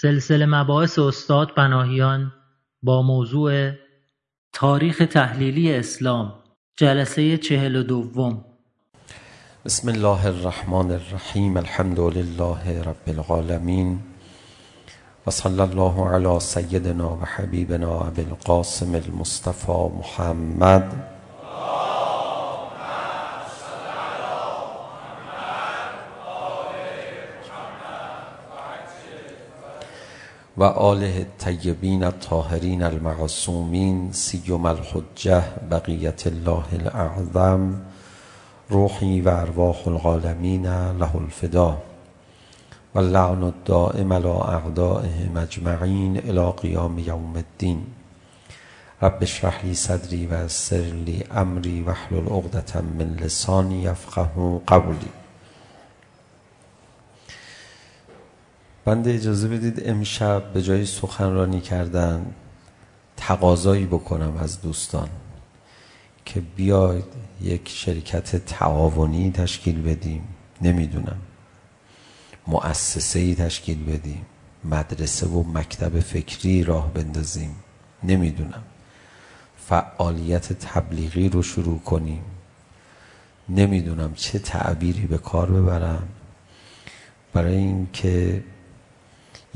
سلسله 0.00 0.46
مباحث 0.46 0.98
استاد 0.98 1.54
بناهیان 1.56 2.32
با 2.82 3.02
موضوع 3.02 3.70
تاریخ 4.52 5.02
تحلیلی 5.12 5.74
اسلام 5.74 6.32
جلسه 6.76 7.38
چهل 7.38 7.76
و 7.76 7.82
دوم. 7.82 8.44
بسم 9.64 9.88
الله 9.88 10.26
الرحمن 10.26 10.90
الرحیم 10.90 11.56
الحمد 11.56 12.00
لله 12.00 12.82
رب 12.82 13.06
العالمین 13.06 13.98
و 15.26 15.30
صلی 15.30 15.60
الله 15.60 16.08
علی 16.08 16.40
سیدنا 16.40 17.16
و 17.16 17.24
حبیبنا 17.24 18.00
ابی 18.00 18.22
القاسم 18.22 18.94
المصطفى 18.94 19.88
محمد. 19.98 21.15
و 30.58 30.64
آله 30.64 31.16
الطیبین 31.16 32.04
الطاهرین 32.04 32.82
المعصومین 32.82 34.12
سیوم 34.12 34.66
الحجه 34.66 35.44
بقیت 35.70 36.26
الله 36.26 36.64
الاعظم 36.72 37.74
روحی 38.68 39.20
و 39.20 39.28
ارواح 39.28 39.88
الغالمین 39.88 40.66
له 40.66 41.16
الفدا 41.16 41.82
و 42.94 42.98
اللعن 42.98 43.42
الدائم 43.42 44.12
على 44.12 44.26
اعدائه 44.26 45.28
مجمعین 45.34 46.16
الى 46.16 46.52
قیام 46.52 46.98
یوم 46.98 47.36
الدین. 47.36 47.86
رب 49.02 49.18
اشرح 49.20 49.64
لی 49.64 49.74
صدری 49.74 50.26
و 50.26 50.48
سر 50.48 50.76
لی 50.76 51.24
امری 51.30 51.82
و 51.82 51.90
احلل 51.90 52.26
عقدة 52.26 52.80
من 52.80 53.16
لسانی 53.20 53.82
یفقه 53.82 54.28
قولی. 54.66 55.25
بنده 58.86 59.14
اجازه 59.14 59.48
بدید 59.48 59.88
امشب 59.88 60.52
به 60.52 60.62
جای 60.62 60.86
سخنرانی 60.86 61.60
کردن 61.60 62.34
تقاضایی 63.16 63.86
بکنم 63.86 64.36
از 64.36 64.60
دوستان 64.62 65.08
که 66.24 66.40
بیاید 66.40 67.04
یک 67.42 67.68
شرکت 67.68 68.36
تعاونی 68.36 69.30
تشکیل 69.30 69.82
بدیم. 69.82 70.22
نمیدونم. 70.62 71.16
مؤسسه‌ای 72.46 73.34
تشکیل 73.34 73.84
بدیم. 73.84 74.26
مدرسه 74.64 75.26
و 75.26 75.42
مکتب 75.42 76.00
فکری 76.00 76.64
راه 76.64 76.92
بندازیم. 76.94 77.56
نمیدونم. 78.02 78.62
فعالیت 79.56 80.52
تبلیغی 80.52 81.28
رو 81.28 81.42
شروع 81.42 81.78
کنیم. 81.78 82.24
نمیدونم 83.48 84.14
چه 84.14 84.38
تعبیری 84.38 85.06
به 85.06 85.18
کار 85.18 85.50
ببرم. 85.50 86.08
برای 87.32 87.56
اینکه 87.56 88.44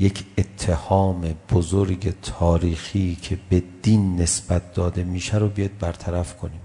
یک 0.01 0.25
اتهام 0.37 1.35
بزرگ 1.51 2.13
تاریخی 2.21 3.15
که 3.21 3.37
به 3.49 3.63
دین 3.81 4.21
نسبت 4.21 4.73
داده 4.73 5.03
میشه 5.03 5.37
رو 5.37 5.47
بیاد 5.47 5.77
برطرف 5.79 6.37
کنیم. 6.37 6.61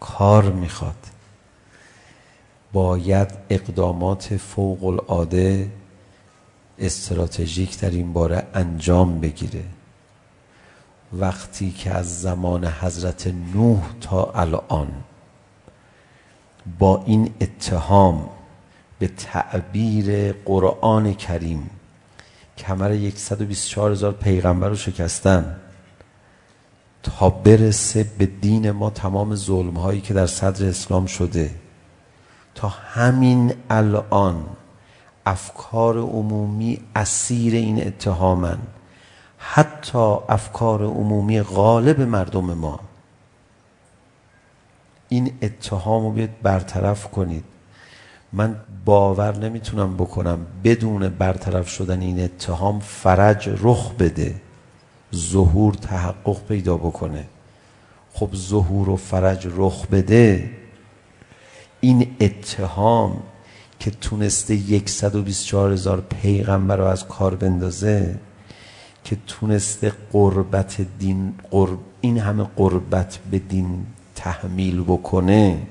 کار 0.00 0.52
میخواد. 0.52 1.06
باید 2.72 3.28
اقدامات 3.50 4.36
فوق 4.36 4.84
العاده 4.84 5.72
استراتژیک 6.78 7.80
در 7.80 7.90
این 7.90 8.12
باره 8.12 8.46
انجام 8.54 9.20
بگیره. 9.20 9.64
وقتی 11.12 11.70
که 11.70 11.90
از 11.90 12.20
زمان 12.20 12.64
حضرت 12.64 13.26
نوح 13.54 13.82
تا 14.00 14.32
الان 14.34 14.88
با 16.78 17.02
این 17.06 17.34
اتهام 17.40 18.28
به 18.98 19.08
تعبیر 19.08 20.32
قرآن 20.32 21.14
کریم 21.14 21.70
کمر 22.58 23.10
124 23.14 23.90
هزار 23.92 24.12
پیغمبر 24.12 24.68
رو 24.68 24.76
شکستن 24.76 25.56
تا 27.02 27.30
برسه 27.30 28.06
به 28.18 28.26
دین 28.26 28.70
ما 28.70 28.90
تمام 28.90 29.34
ظلم 29.34 29.76
هایی 29.76 30.00
که 30.00 30.14
در 30.14 30.26
صدر 30.26 30.68
اسلام 30.68 31.06
شده 31.06 31.54
تا 32.54 32.68
همین 32.68 33.54
الان 33.70 34.44
افکار 35.26 35.98
عمومی 35.98 36.80
اسیر 36.96 37.54
این 37.54 37.86
اتهامن 37.86 38.58
حتی 39.38 40.16
افکار 40.28 40.82
عمومی 40.82 41.42
غالب 41.42 42.00
مردم 42.00 42.54
ما 42.54 42.80
این 45.08 45.38
اتهام 45.42 46.02
رو 46.02 46.10
بیاد 46.10 46.30
برطرف 46.42 47.10
کنید 47.10 47.44
من 48.36 48.56
باور 48.84 49.38
نمیتونم 49.38 49.96
بکنم 49.96 50.46
بدون 50.64 51.08
برطرف 51.08 51.68
شدن 51.68 52.00
این 52.00 52.24
اتهام 52.24 52.80
فرج 52.80 53.48
رخ 53.62 53.92
بده 53.92 54.34
ظهور 55.14 55.74
تحقق 55.74 56.46
پیدا 56.48 56.76
بکنه. 56.76 57.24
خب 58.12 58.28
ظهور 58.34 58.88
و 58.88 58.96
فرج 58.96 59.48
رخ 59.56 59.86
بده. 59.86 60.50
این 61.80 62.16
اتهام 62.20 63.22
که 63.78 63.90
تونسته 63.90 64.82
124 64.86 65.72
هزار 65.72 66.00
پیغمبر 66.22 66.76
رو 66.76 66.84
از 66.84 67.08
کار 67.08 67.34
بندازه 67.34 68.18
که 69.04 69.16
تونسته 69.26 69.92
قربت 70.12 70.86
دین 70.98 71.34
قرب 71.50 71.78
این 72.00 72.18
همه 72.18 72.46
قربت 72.56 73.18
به 73.30 73.38
دین 73.38 73.86
تحمیل 74.14 74.82
بکنه 74.82 75.66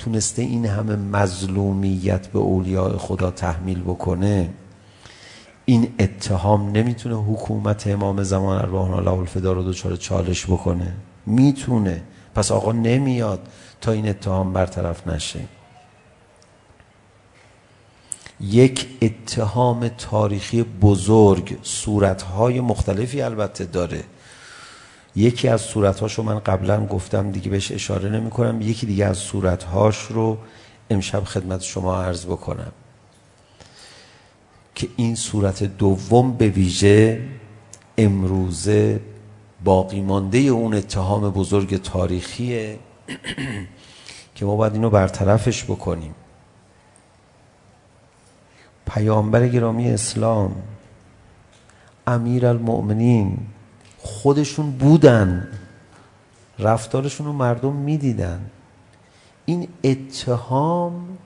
تونسته 0.00 0.42
این 0.42 0.66
همه 0.66 0.96
مظلومیت 0.96 2.26
به 2.26 2.38
اولیاء 2.38 2.98
خدا 2.98 3.30
تحمیل 3.30 3.80
بکنه 3.80 4.50
این 5.64 5.94
اتهام 5.98 6.72
نمیتونه 6.72 7.14
حکومت 7.14 7.86
امام 7.86 8.22
زمان 8.22 8.58
ارواحنا 8.58 8.96
الله 8.96 9.10
الفدا 9.10 9.52
رو 9.52 9.62
دچار 9.62 9.96
چالش 9.96 10.46
بکنه. 10.46 10.92
میتونه. 11.26 12.02
پس 12.34 12.52
آقا 12.52 12.72
نمیاد 12.72 13.40
تا 13.80 13.92
این 13.92 14.08
اتهام 14.08 14.52
برطرف 14.52 15.06
نشه. 15.06 15.40
یک 18.40 18.88
اتهام 19.02 19.88
تاریخی 19.88 20.62
بزرگ 20.62 21.58
صورتهای 21.62 22.60
مختلفی 22.60 23.22
البته 23.22 23.64
داره. 23.64 24.04
یکی 25.16 25.48
از 25.48 25.60
صورت‌هاشو 25.60 26.22
من 26.22 26.38
قبلا 26.38 26.86
گفتم 26.86 27.30
دیگه 27.30 27.50
بهش 27.50 27.72
اشاره 27.72 28.08
نمی‌کنم. 28.08 28.60
یکی 28.60 28.86
دیگه 28.86 29.04
از 29.04 29.18
صورت‌هاش 29.18 29.96
رو 29.96 30.38
امشب 30.90 31.24
خدمت 31.24 31.62
شما 31.62 32.02
عرض 32.02 32.26
بکنم. 32.26 32.72
که 34.74 34.88
این 34.96 35.14
صورت 35.14 35.64
دوم 35.64 36.32
به 36.32 36.48
ویژه 36.48 37.20
امروزه 37.98 39.00
باقی 39.64 40.00
مانده 40.00 40.38
اون 40.38 40.74
اتهام 40.74 41.30
بزرگ 41.30 41.82
تاریخیه. 41.82 42.78
که 44.34 44.44
ما 44.44 44.56
باید 44.56 44.72
اینو 44.72 44.90
برطرفش 44.90 45.64
بکنیم. 45.64 46.14
پیامبر 48.86 49.48
گرامی 49.48 49.90
اسلام 49.90 50.62
امیر 52.06 52.46
المؤمنین 52.46 53.38
خودشون 54.02 54.70
بودن. 54.70 55.48
رفتارشون 56.58 57.26
رو 57.26 57.32
مردم 57.32 57.72
میدیدن. 57.72 58.50
این 59.44 59.68
اتهام 59.84 61.18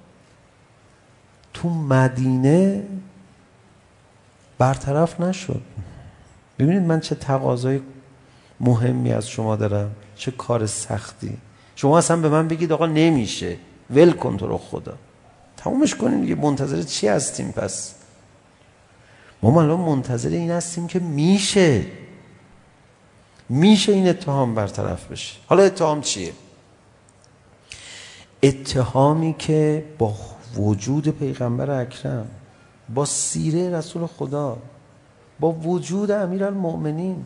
تو 1.54 1.68
مدینه 1.68 2.82
برطرف 4.58 5.20
نشد. 5.20 5.62
ببینید 6.58 6.82
من 6.82 7.00
چه 7.00 7.14
تقاضای 7.14 7.80
مهمی 8.60 9.12
از 9.12 9.28
شما 9.28 9.56
دارم 9.56 9.90
چه 10.16 10.30
کار 10.30 10.66
سختی. 10.66 11.36
شما 11.76 11.98
اصلا 11.98 12.16
به 12.16 12.28
من 12.28 12.48
بگید 12.48 12.72
آقا 12.72 12.86
نمیشه. 12.86 13.56
ول 13.90 14.12
کن 14.12 14.36
تو 14.36 14.46
رو 14.46 14.58
خدا. 14.58 14.94
تمومش 15.56 15.94
کنیم 15.94 16.20
دیگه 16.20 16.34
منتظر 16.34 16.82
چی 16.82 17.08
هستیم 17.08 17.52
پس؟ 17.52 17.94
ما 19.42 19.62
الان 19.62 19.80
منتظر 19.80 20.28
این 20.28 20.50
هستیم 20.50 20.86
که 20.86 20.98
میشه. 20.98 21.84
میشه 23.48 23.92
این 23.92 24.08
اتهام 24.08 24.54
برطرف 24.54 25.10
بشه 25.10 25.36
حالا 25.46 25.62
اتهام 25.62 26.00
چیه 26.00 26.32
اتهامی 28.42 29.34
که 29.38 29.84
با 29.98 30.14
وجود 30.56 31.08
پیغمبر 31.08 31.70
اکرم 31.70 32.28
با 32.94 33.04
سیره 33.04 33.70
رسول 33.70 34.06
خدا 34.06 34.58
با 35.40 35.52
وجود 35.52 36.10
امیرالمؤمنین 36.10 37.24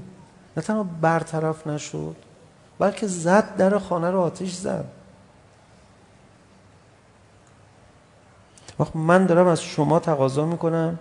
نه 0.57 0.63
تنها 0.63 0.83
برطرف 0.83 1.67
نشد 1.67 2.17
بلکه 2.79 3.07
زد 3.07 3.57
در 3.57 3.79
خانه 3.79 4.11
رو 4.11 4.21
آتش 4.21 4.53
زد 4.53 4.85
وقت 8.79 8.97
من 8.97 9.27
دارم 9.27 9.47
از 9.47 9.63
شما 9.63 9.99
تقاضا 9.99 10.47
میکنم 10.47 10.99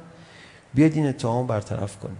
بیاید 0.73 0.95
این 0.95 1.07
اتهام 1.07 1.47
برطرف 1.47 1.99
کنیم 1.99 2.17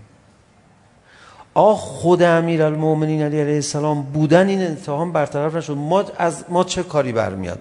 آخ 1.57 1.80
خود 1.80 2.24
امیر 2.24 2.63
المومنین 2.63 3.21
علیه 3.21 3.56
السلام 3.56 4.01
بودن 4.01 4.48
این 4.48 4.71
اتهام 4.71 5.12
برطرف 5.12 5.56
نشد. 5.56 5.74
ما 5.74 6.04
از 6.18 6.45
ما 6.50 6.63
چه 6.63 6.83
کاری 6.83 7.12
برمیاد؟ 7.12 7.59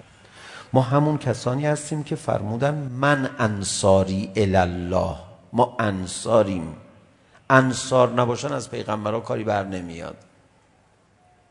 ما 0.73 0.81
همون 0.81 1.19
کسانی 1.19 1.67
هستیم 1.67 2.03
که 2.03 2.17
فرمودن 2.17 2.75
من 2.75 3.31
انصاری 3.39 4.31
الله 4.37 5.15
ما 5.53 5.77
انصاریم. 5.79 6.77
انصار 7.51 8.11
نباشن 8.11 8.53
از 8.53 8.71
پیغمبرها 8.71 9.21
کاری 9.21 9.45
بر 9.45 9.65
نمیاد. 9.65 10.17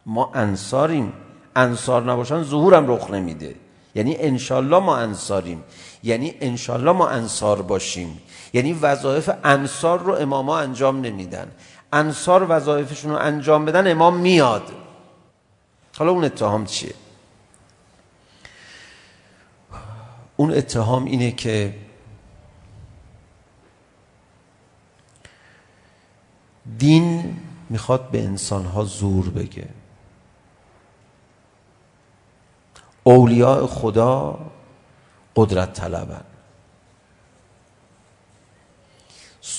ما 0.05 0.31
انصاریم. 0.33 1.13
انصار 1.55 2.11
نباشن 2.11 2.43
ظهورم 2.43 2.91
رخ 2.91 3.11
نمیده. 3.11 3.55
یعنی 3.95 4.15
انشالله 4.19 4.79
ما 4.79 4.97
انصاریم. 4.97 5.63
یعنی 6.03 6.33
انشالله 6.41 6.91
ما 6.91 7.07
انصار 7.07 7.61
باشیم. 7.61 8.21
یعنی 8.53 8.73
وظایف 8.73 9.29
انصار 9.43 9.99
رو 9.99 10.13
اماما 10.13 10.59
انجام 10.59 11.01
نمیدن. 11.01 11.47
انصار 11.95 12.45
وظایفشون 12.49 13.11
رو 13.11 13.17
انجام 13.17 13.65
بدن 13.65 13.91
امام 13.91 14.17
میاد 14.17 14.71
حالا 15.97 16.11
اون 16.11 16.23
اتهام 16.23 16.65
چیه؟ 16.65 16.93
اون 20.35 20.53
اتهام 20.53 21.05
اینه 21.05 21.31
که 21.31 21.73
دین 26.77 27.37
میخواد 27.69 28.09
به 28.09 28.23
انسانها 28.23 28.83
زور 28.83 29.29
بگه. 29.29 29.69
اولیاء 33.03 33.67
خدا 33.67 34.39
قدرت 35.35 35.73
طلبن. 35.73 36.34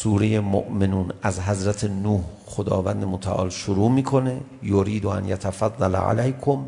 سوره 0.02 0.40
مؤمنون 0.40 1.12
از 1.22 1.40
حضرت 1.40 1.84
نوح 1.84 2.20
خداوند 2.46 3.04
متعال 3.04 3.50
شروع 3.50 3.90
میکنه 3.90 4.40
یرید 4.62 5.06
ان 5.06 5.28
یتفضل 5.28 5.94
علیکم 5.94 6.58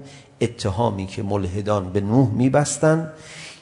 اتهامی 0.41 1.07
که 1.07 1.23
ملحدان 1.23 1.93
به 1.93 2.01
نوح 2.01 2.31
میبستن 2.31 3.11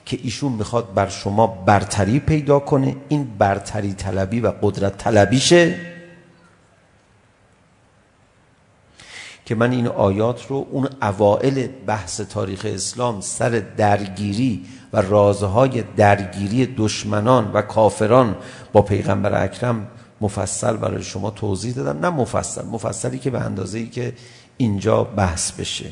که 0.05 0.19
ایشون 0.23 0.53
میخواد 0.53 0.95
بر 0.95 1.09
شما 1.09 1.47
برتری 1.47 2.21
پیدا 2.21 2.59
کنه. 2.59 2.97
این 3.09 3.27
برتری 3.39 3.93
طلبی 3.93 4.41
و 4.41 4.53
قدرت 4.63 4.99
طلبیشه. 4.99 5.75
که 9.47 9.55
من 9.55 9.73
این 9.73 9.87
آیات 9.87 10.47
رو 10.47 10.67
اون 10.71 10.89
اوائل 11.03 11.67
بحث 11.87 12.21
تاریخ 12.21 12.67
اسلام 12.69 13.21
سر 13.21 13.63
درگیری 13.77 14.67
و 14.93 15.01
رازهای 15.01 15.83
درگیری 15.97 16.67
دشمنان 16.67 17.53
و 17.53 17.63
کافران 17.63 18.37
با 18.73 18.83
پیغمبر 18.83 19.45
اکرم 19.45 19.89
مفصل 20.21 20.77
برای 20.77 21.03
شما 21.03 21.31
توضیح 21.31 21.75
دادم. 21.75 21.99
نه 21.99 22.11
مفصل 22.11 22.65
مفصلی 22.65 23.19
که 23.19 23.31
به 23.31 23.41
اندازه 23.41 23.79
ای 23.79 23.87
که 23.87 24.13
اینجا 24.57 25.05
بحث 25.05 25.53
بشه. 25.53 25.91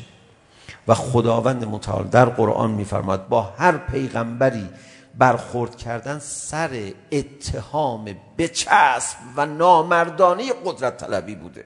و 0.87 0.93
خداوند 0.93 1.65
متعال 1.65 2.03
در 2.03 2.25
قرآن 2.25 2.71
میفرماد 2.71 3.27
با 3.27 3.41
هر 3.41 3.77
پیغمبری 3.77 4.69
برخورد 5.17 5.75
کردن 5.75 6.19
سر 6.19 6.91
اتهام 7.11 8.05
بچسب 8.37 9.17
و 9.35 9.45
نامردانه 9.45 10.43
قدرت 10.65 10.97
طلبی 10.97 11.35
بوده. 11.35 11.65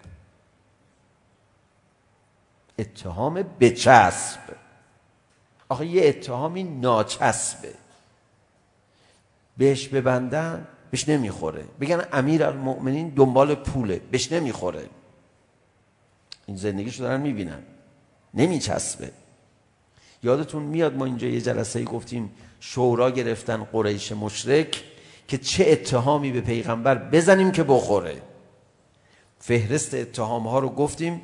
اتهام 2.79 3.43
بچسب 3.59 4.39
آخه 5.69 5.85
یه 5.85 6.07
اتهامی 6.07 6.63
ناچسبه 6.63 7.73
بهش 9.57 9.87
ببندن 9.87 10.67
بهش 10.91 11.09
نمیخوره 11.09 11.65
بگن 11.81 12.01
امیر 12.13 12.43
المؤمنین 12.43 13.09
دنبال 13.09 13.55
پوله 13.55 14.01
بهش 14.11 14.31
نمیخوره 14.31 14.89
این 16.45 16.57
زندگیشو 16.57 17.03
دارن 17.03 17.21
میبینن 17.21 17.63
نمیچسبه 18.33 19.11
یادتون 20.23 20.63
میاد 20.63 20.95
ما 20.95 21.05
اینجا 21.05 21.27
یه 21.27 21.41
جلسه 21.41 21.79
ای 21.79 21.85
گفتیم 21.85 22.31
شورا 22.59 23.11
گرفتن 23.11 23.63
قریش 23.63 24.11
مشرک 24.11 24.83
که 25.27 25.37
چه 25.37 25.65
اتهامی 25.67 26.31
به 26.31 26.41
پیغمبر 26.41 26.95
بزنیم 26.95 27.51
که 27.51 27.63
بخوره 27.63 28.21
فهرست 29.39 29.93
اتهام 29.93 30.47
ها 30.47 30.59
رو 30.59 30.69
گفتیم 30.69 31.21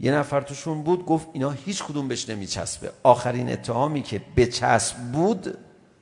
یه 0.00 0.12
نفر 0.12 0.40
توشون 0.40 0.82
بود 0.82 1.06
گفت 1.06 1.26
اینا 1.32 1.50
هیچ 1.50 1.82
کدوم 1.82 2.08
بهش 2.08 2.28
نمیچسبه. 2.28 2.90
آخرین 3.02 3.52
اتهامی 3.52 4.02
که 4.02 4.20
به 4.34 4.46
چسب 4.46 4.96
بود 4.96 5.58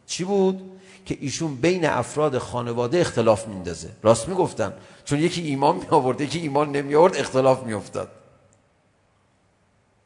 چی 0.07 0.25
بود؟ 0.25 0.69
که 1.07 1.19
ایشون 1.21 1.57
بین 1.57 1.85
افراد 1.85 2.39
خانواده 2.39 2.99
اختلاف 2.99 3.49
میندازه. 3.49 3.91
راست 4.03 4.29
میگفتن؟ 4.29 4.73
چون 5.05 5.19
یکی 5.19 5.43
ایمان 5.43 5.77
می 5.77 5.87
آورد 5.91 6.21
یکی 6.21 6.39
ایمان 6.39 6.73
نمی 6.73 6.95
آورد 6.95 7.17
اختلاف 7.17 7.63
میافتاد. 7.63 8.09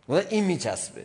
و 0.08 0.14
این 0.14 0.44
میچسبه. 0.44 1.04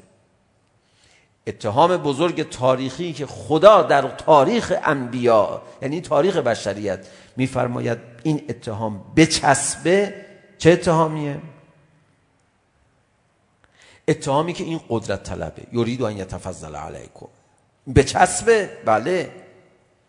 اتهام 1.47 1.97
بزرگ 1.97 2.49
تاریخی 2.49 3.13
که 3.13 3.25
خدا 3.25 3.81
در 3.81 4.01
تاریخ 4.01 4.73
انبیا 4.83 5.61
یعنی 5.81 6.01
تاریخ 6.01 6.37
بشریت 6.37 7.07
میفرماید 7.37 7.97
این 8.23 8.41
اتهام 8.49 9.03
بچسبه 9.15 10.25
چه 10.57 10.71
اتهامیه؟ 10.71 11.41
اتهامی 14.07 14.53
که 14.53 14.63
این 14.63 14.79
قدرت 14.89 15.23
طلبه 15.23 15.63
یرید 15.73 16.01
ان 16.01 16.17
یتفضل 16.17 16.75
علیکم. 16.75 17.27
به 17.87 18.03
چسبه؟ 18.03 18.69
بله. 18.85 19.31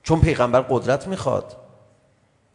چون 0.02 0.20
پیغمبر 0.20 0.60
قدرت 0.60 1.08
میخواد. 1.08 1.56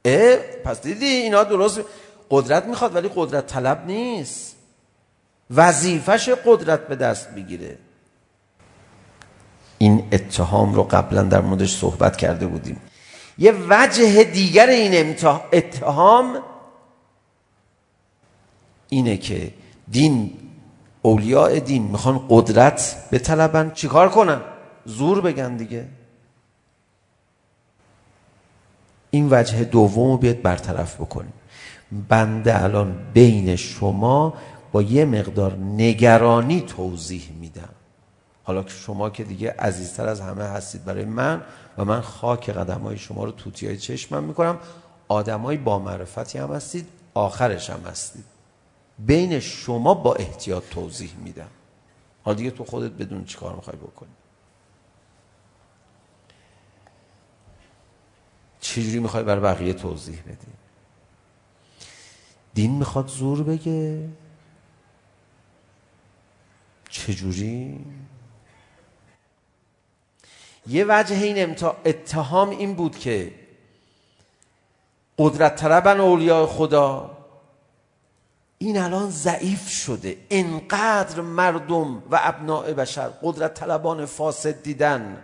اه 0.05 0.35
پس 0.35 0.81
دیدی 0.81 1.05
اینا 1.05 1.43
درست 1.43 1.81
قدرت 2.29 2.65
میخواد 2.65 2.95
ولی 2.95 3.09
قدرت 3.15 3.47
طلب 3.47 3.85
نیست. 3.85 4.55
وظیفش 5.51 6.29
قدرت 6.29 6.87
به 6.87 6.95
دست 6.95 7.29
میگیره. 7.29 7.77
این 9.77 10.07
اتهام 10.11 10.73
رو 10.73 10.83
قبلا 10.83 11.23
در 11.23 11.41
موردش 11.41 11.77
صحبت 11.77 12.17
کرده 12.17 12.47
بودیم. 12.47 12.81
یه 13.37 13.53
وجه 13.69 14.23
دیگر 14.23 14.67
این 14.67 15.15
اتهام 15.53 16.43
اینه 18.89 19.17
که 19.17 19.53
دین 19.91 20.33
اولیاء 21.07 21.59
دین 21.59 21.83
میخوان 21.83 22.25
قدرت 22.29 23.07
به 23.11 23.19
طلبن 23.19 23.71
چیکار 23.71 24.09
کنن 24.09 24.41
زور 24.85 25.21
بگن 25.21 25.57
دیگه 25.57 25.85
این 29.11 29.27
وجه 29.31 29.63
دوم 29.63 30.11
رو 30.11 30.17
بیاد 30.17 30.41
برطرف 30.41 30.95
بکنیم 30.95 31.33
بنده 32.09 32.63
الان 32.63 32.95
بین 33.13 33.55
شما 33.55 34.33
با 34.71 34.81
یه 34.81 35.05
مقدار 35.05 35.53
نگرانی 35.55 36.61
توضیح 36.61 37.29
میدم 37.39 37.69
حالا 38.43 38.63
که 38.63 38.69
شما 38.69 39.09
که 39.09 39.23
دیگه 39.23 39.55
عزیزتر 39.59 40.07
از 40.07 40.21
همه 40.21 40.43
هستید 40.43 40.85
برای 40.85 41.05
من 41.05 41.41
و 41.77 41.85
من 41.85 42.01
خاک 42.01 42.49
قدم 42.49 42.81
های 42.81 42.97
شما 42.97 43.23
رو 43.23 43.31
توتی 43.31 43.67
های 43.67 43.77
چشمم 43.77 44.23
میکنم 44.23 44.57
آدم 45.07 45.41
های 45.41 45.57
با 45.57 45.79
معرفتی 45.79 46.37
هم 46.37 46.53
هستید 46.53 46.87
آخرش 47.13 47.69
هم 47.69 47.79
هستید 47.89 48.36
بین 48.99 49.39
شما 49.39 49.93
با 49.93 50.15
احتیاط 50.15 50.63
توضیح 50.69 51.15
میدم 51.15 51.49
حالا 52.23 52.37
دیگه 52.37 52.51
تو 52.51 52.63
خودت 52.63 52.91
بدون 52.91 53.25
چیکار 53.25 53.55
میخوای 53.55 53.77
بکنی. 53.77 54.09
چجوری 58.59 58.99
میخوای 58.99 59.23
بر 59.23 59.39
بقیه 59.39 59.73
توضیح 59.73 60.21
بدی؟ 60.21 60.47
دین 62.53 62.71
میخواد 62.71 63.07
زور 63.07 63.43
بگه. 63.43 64.09
چجوری؟ 66.89 67.85
یه 70.67 70.85
وجه 70.89 71.15
این 71.15 71.55
اتهام 71.85 72.49
این 72.49 72.73
بود 72.73 72.97
که 72.97 73.33
قدرت 75.17 75.55
طلبن 75.55 75.99
اولیاء 75.99 76.45
خدا 76.45 77.16
این 78.59 78.77
الان 78.77 79.09
ضعیف 79.09 79.69
شده. 79.69 80.17
انقدر 80.29 81.21
مردم 81.21 82.03
و 82.11 82.19
ابناء 82.23 82.73
بشر 82.73 83.09
قدرت 83.23 83.53
طلبان 83.53 84.05
فاسد 84.05 84.63
دیدن 84.63 85.23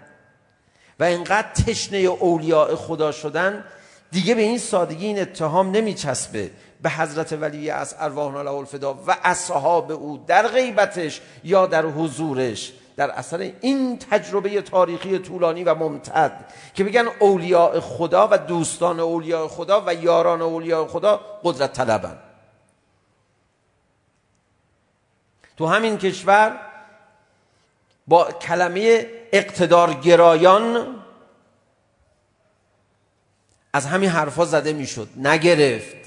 و 1.00 1.04
انقدر 1.04 1.48
تشنه 1.54 1.98
اولیاء 1.98 2.76
خدا 2.76 3.12
شدن 3.12 3.66
دیگه 4.12 4.36
به 4.36 4.42
این 4.42 4.58
سادگی 4.58 5.06
این 5.06 5.22
اتهام 5.22 5.72
نمیچسبه. 5.72 6.52
به 6.82 6.90
حضرت 6.90 7.34
ولی 7.34 7.70
از 7.70 7.96
ارواحنا 8.00 8.42
له 8.42 8.52
الفدا 8.52 8.94
و 9.08 9.18
اصحاب 9.24 9.92
او 9.92 10.24
در 10.28 10.48
غیبتش 10.48 11.22
یا 11.44 11.66
در 11.66 11.86
حضورش. 11.86 12.74
در 12.96 13.12
اثر 13.12 13.52
این 13.62 14.00
تجربه 14.00 14.62
تاریخی 14.62 15.20
طولانی 15.20 15.64
و 15.64 15.76
ممتد 15.76 16.46
که 16.74 16.84
بگن 16.84 17.06
اولیاء 17.20 17.80
خدا 17.80 18.28
و 18.32 18.38
دوستان 18.38 19.00
اولیاء 19.00 19.48
خدا 19.48 19.84
و 19.86 19.94
یاران 19.94 20.42
اولیاء 20.42 20.88
خدا 20.88 21.22
قدرت 21.44 21.74
طلبند 21.74 22.33
تو 25.58 25.66
همین 25.66 25.98
کشور 25.98 26.60
با 28.08 28.32
کلمه 28.32 29.08
اقتدارگرایان 29.32 30.96
از 33.74 33.86
همین 33.86 34.10
حرفا 34.10 34.46
زده 34.46 34.74
میشد 34.74 35.10
نگرفت. 35.18 36.04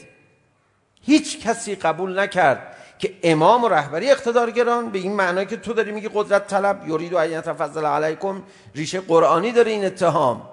هیچ 1.02 1.40
کسی 1.40 1.74
قبول 1.74 2.18
نکرد 2.18 2.76
که 2.98 3.14
امام 3.22 3.64
و 3.64 3.68
رهبری 3.68 4.10
اقتدارگران 4.10 4.90
به 4.90 4.98
این 4.98 5.12
معنی 5.12 5.46
که 5.46 5.56
تو 5.56 5.72
داری 5.72 5.92
میگی 5.92 6.10
قدرت 6.14 6.46
طلب 6.46 6.88
یورید 6.88 7.12
و 7.12 7.18
عین 7.18 7.40
تفضل 7.40 7.86
علیکم 7.86 8.42
ریشه 8.74 9.00
قرآنی 9.00 9.52
داره 9.52 9.70
این 9.70 9.84
اتهام. 9.84 10.48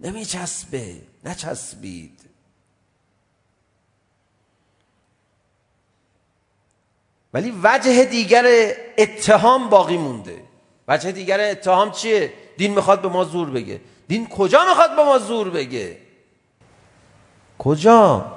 نمیچسبه 0.00 0.96
نچسبید. 1.24 2.23
ولی 7.34 7.52
وجه 7.62 8.04
دیگر 8.04 8.46
اتهام 8.98 9.68
باقی 9.68 9.96
مونده. 9.96 10.42
وجه 10.88 11.12
دیگر 11.12 11.40
اتهام 11.40 11.90
چیه؟ 11.90 12.32
دین 12.56 12.74
میخواد 12.74 13.02
به 13.02 13.08
ما 13.08 13.24
زور 13.24 13.50
بگه. 13.50 13.80
دین 14.08 14.28
کجا 14.28 14.64
میخواد 14.68 14.96
به 14.96 15.04
ما 15.04 15.18
زور 15.18 15.50
بگه؟ 15.50 15.98
کجا؟ 17.58 18.32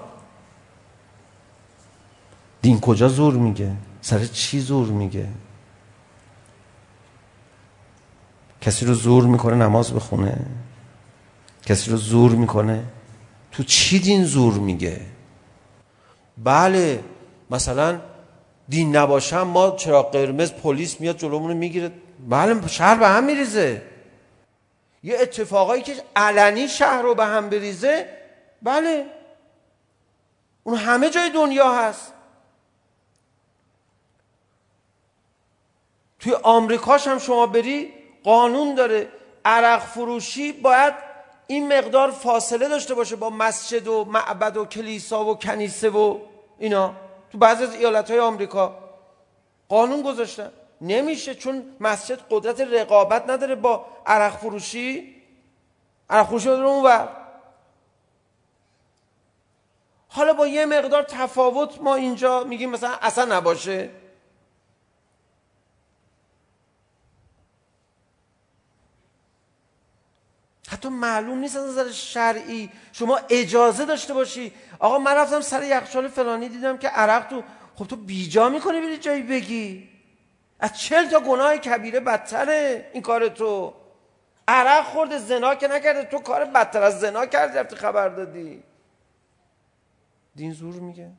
دین 2.62 2.80
کجا 2.80 3.08
زور 3.08 3.34
میگه؟ 3.34 3.76
سر 4.02 4.26
چی 4.26 4.60
زور 4.60 4.88
میگه؟ 4.88 5.28
کسی 8.62 8.86
رو 8.86 8.94
زور 8.94 9.24
میکنه 9.24 9.56
نماز 9.56 9.94
بخونه. 9.94 10.46
کسی 11.66 11.92
رو 11.92 11.98
زور 11.98 12.32
میکنه. 12.32 12.84
تو 13.52 13.64
چی 13.64 14.00
دین 14.00 14.26
زور 14.26 14.54
میگه؟ 14.54 15.02
بله 16.38 17.04
مثلا 17.50 18.02
دین 18.70 18.96
نباشم 18.96 19.42
ما 19.42 19.72
چرا 19.72 20.04
قرمز 20.04 20.54
پلیس 20.54 21.02
میاد 21.02 21.18
جلومون 21.18 21.54
میگیره؟ 21.54 21.92
بله 22.30 22.68
شهر 22.68 22.96
به 22.96 23.08
هم 23.08 23.24
میریزه. 23.24 23.82
یه 25.04 25.18
اتفاقایی 25.20 25.82
که 25.84 25.96
علنی 26.16 26.68
شهر 26.68 27.02
رو 27.02 27.16
به 27.16 27.26
هم 27.26 27.50
بریزه 27.50 28.10
بله. 28.62 29.06
اون 30.64 30.78
همه 30.78 31.10
جای 31.10 31.30
دنیا 31.30 31.74
هست. 31.74 32.14
توی 36.20 36.34
آمریکاش 36.34 37.08
هم 37.08 37.20
شما 37.20 37.48
بری 37.48 37.94
قانون 38.24 38.76
داره. 38.76 39.08
عرق 39.46 39.80
فروشی 39.80 40.52
باید 40.52 40.94
این 41.48 41.78
مقدار 41.78 42.12
فاصله 42.12 42.68
داشته 42.70 42.94
باشه 42.94 43.16
با 43.16 43.30
مسجد 43.30 43.88
و 43.88 44.06
معبد 44.06 44.58
و 44.58 44.66
کلیسا 44.66 45.26
و 45.26 45.36
کنیسه 45.36 45.90
و 45.90 46.20
اینا. 46.60 47.07
تو 47.32 47.38
بعضی 47.38 47.64
از 47.64 47.76
ایالت 47.76 48.12
های 48.12 48.20
آمریکا 48.20 48.78
قانون 49.70 50.02
گذاشتن 50.02 50.52
نمیشه 50.82 51.36
چون 51.36 51.76
مسجد 51.80 52.20
قدرت 52.30 52.62
رقابت 52.62 53.30
نداره 53.30 53.56
با 53.56 53.86
عرق 54.06 54.38
فروشی. 54.38 55.16
عرق 56.10 56.28
فروشی 56.28 56.46
داره 56.46 56.66
اون 56.66 56.76
اونور 56.76 57.10
حالا 60.10 60.34
با 60.34 60.48
یه 60.48 60.66
مقدار 60.66 61.04
تفاوت 61.04 61.82
ما 61.82 61.96
اینجا 61.96 62.44
میگیم 62.44 62.70
مثلا 62.70 62.96
اصلا 63.02 63.36
نباشه. 63.38 63.90
حتی 70.68 70.90
معلوم 70.90 71.38
نیست 71.38 71.58
از 71.58 71.66
نظر 71.70 71.92
شرعی 71.92 72.70
شما 72.92 73.20
اجازه 73.30 73.86
داشته 73.86 74.14
باشی. 74.14 74.54
آقا 74.80 75.00
من 75.00 75.16
رفتم 75.16 75.42
سر 75.42 75.64
یخچال 75.64 76.08
فلانی 76.08 76.50
دیدم 76.50 76.78
که 76.78 76.88
عرق 76.88 77.28
تو 77.28 77.44
خب 77.76 77.88
تو 77.88 77.96
بیجا 77.96 78.50
میکنی 78.50 78.82
بری 78.82 78.98
جایی 78.98 79.24
بگی. 79.24 79.90
از 80.60 80.80
چل 80.80 81.10
تا 81.10 81.20
گناه 81.20 81.58
کبیره 81.58 82.00
بدتره 82.00 82.90
این 82.94 83.04
کار 83.04 83.28
تو. 83.28 83.74
عرق 84.48 84.86
خورده 84.86 85.18
زنا 85.18 85.56
که 85.56 85.68
نکرده 85.68 86.04
تو 86.04 86.20
کار 86.20 86.46
بدتر 86.46 86.84
از 86.84 87.00
زنا 87.00 87.26
کردی 87.26 87.58
رفتی 87.58 87.76
خبر 87.76 88.10
دادی. 88.10 88.64
دین 90.36 90.54
زور 90.54 90.74
میگه. 90.74 91.12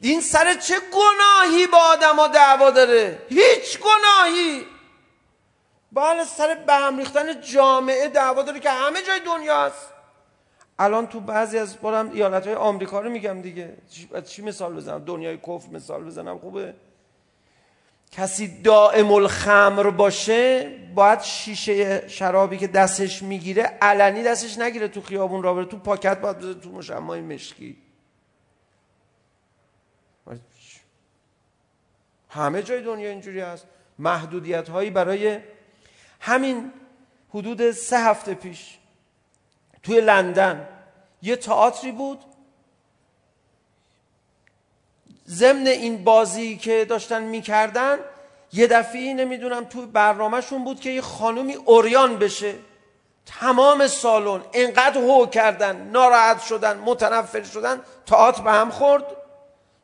دین 0.00 0.20
سر 0.20 0.54
چه 0.54 0.74
گناهی 0.80 1.66
با 1.66 1.78
آدم 1.78 2.16
ها 2.16 2.28
دعوا 2.28 2.70
داره؟ 2.70 3.22
هیچ 3.28 3.78
گناهی. 3.78 4.71
با 5.92 6.24
سر 6.24 6.54
به 6.66 6.74
هم 6.74 6.98
ریختن 6.98 7.40
جامعه 7.40 8.08
دعوا 8.08 8.42
داره 8.42 8.60
که 8.60 8.70
همه 8.70 9.02
جای 9.02 9.20
دنیا 9.26 9.64
است 9.64 9.88
الان 10.78 11.06
تو 11.06 11.20
بعضی 11.20 11.58
از 11.58 11.80
بارم 11.80 12.10
ایالت 12.10 12.46
های 12.46 12.56
آمریکا 12.56 13.00
رو 13.00 13.10
میگم 13.10 13.42
دیگه 13.42 13.76
چی 14.26 14.42
مثال 14.42 14.74
بزنم 14.74 15.04
دنیای 15.04 15.38
کفر 15.38 15.68
مثال 15.72 16.04
بزنم 16.04 16.38
خوبه 16.38 16.74
کسی 18.12 18.62
دائم 18.62 19.12
الخمر 19.12 19.90
باشه 19.90 20.70
باید 20.94 21.20
شیشه 21.20 22.08
شرابی 22.08 22.58
که 22.58 22.66
دستش 22.66 23.22
میگیره 23.22 23.62
علنی 23.62 24.22
دستش 24.22 24.58
نگیره 24.58 24.88
تو 24.88 25.00
خیابون 25.00 25.42
را 25.42 25.54
بره 25.54 25.64
تو 25.64 25.78
پاکت 25.78 26.20
باید 26.20 26.38
بذاره 26.38 26.54
تو 26.54 26.70
مشمای 26.70 27.20
مشکی 27.20 27.76
همه 32.28 32.62
جای 32.62 32.82
دنیا 32.82 33.10
اینجوری 33.10 33.40
هست 33.40 33.66
محدودیت 33.98 34.68
هایی 34.68 34.90
برای 34.90 35.38
همین 36.24 36.72
حدود 37.34 37.70
سه 37.70 37.98
هفته 37.98 38.34
پیش 38.34 38.78
توی 39.82 40.00
لندن 40.00 40.68
یه 41.22 41.36
تئاتری 41.36 41.92
بود. 41.92 42.18
ضمن 45.28 45.66
این 45.66 46.04
بازی 46.04 46.56
که 46.56 46.84
داشتن 46.84 47.22
میکردن 47.22 47.98
یه 48.52 48.66
دفعه 48.66 49.14
نمیدونم 49.14 49.64
تو 49.64 49.86
برنامهشون 49.86 50.64
بود 50.64 50.80
که 50.80 50.90
یه 50.90 51.00
خانومی 51.00 51.54
اوریان 51.54 52.16
بشه. 52.16 52.54
تمام 53.26 53.86
سالن 53.86 54.40
انقدر 54.52 55.00
هو 55.00 55.26
کردن 55.26 55.76
ناراحت 55.76 56.42
شدن 56.42 56.78
متنفر 56.78 57.42
شدن 57.42 57.80
تئاتر 58.06 58.42
به 58.42 58.50
هم 58.50 58.70
خورد. 58.70 59.04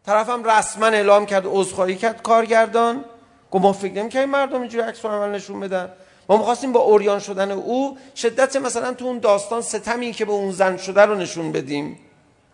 طرفم 0.06 0.44
رسما 0.44 0.86
اعلام 0.86 1.26
کرد 1.26 1.46
عذرخواهی 1.46 1.96
کرد 1.96 2.22
کارگردان. 2.22 3.04
گفت 3.50 3.64
ما 3.64 3.72
فکر 3.72 3.92
نمی‌کنیم 3.92 4.28
مردم 4.30 4.60
اینجوری 4.60 4.88
عکس 4.88 5.04
عمل 5.04 5.34
نشون 5.34 5.60
بدن. 5.60 5.92
ما 6.28 6.36
می‌خواستیم 6.36 6.72
با 6.72 6.80
اوریان 6.80 7.18
شدن 7.18 7.50
او 7.50 7.98
شدت 8.16 8.56
مثلا 8.56 8.94
تو 8.94 9.04
اون 9.04 9.18
داستان 9.18 9.62
ستمی 9.62 10.12
که 10.12 10.24
به 10.24 10.32
اون 10.32 10.50
زن 10.50 10.76
شده 10.76 11.00
رو 11.00 11.14
نشون 11.14 11.52
بدیم 11.52 11.98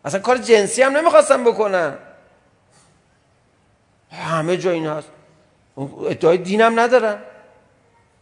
اصلا 0.04 0.20
کار 0.20 0.38
جنسی 0.38 0.82
هم 0.82 0.96
نمی‌خواستم 0.96 1.44
بکنم 1.44 1.98
همه 4.10 4.56
جا 4.56 4.70
این 4.70 4.86
هست 4.86 5.08
ادعای 6.06 6.38
دینم 6.38 6.80
ندارن 6.80 7.18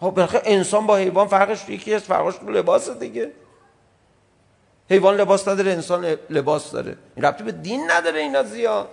خب 0.01 0.11
بالاخره 0.11 0.43
انسان 0.45 0.87
با 0.87 0.97
حیوان 0.97 1.29
فرقش 1.29 1.69
یکی 1.69 1.95
است 1.95 2.07
فرقش 2.07 2.37
تو 2.37 2.51
لباس 2.51 2.91
دیگه 2.91 3.33
حیوان 4.91 5.17
لباس 5.17 5.49
نداره 5.49 5.73
انسان 5.73 6.17
لباس 6.31 6.71
داره 6.71 6.97
این 7.17 7.25
ربطی 7.25 7.45
به 7.45 7.53
دین 7.53 7.91
نداره 7.91 8.21
اینا 8.21 8.43
زیاد 8.43 8.89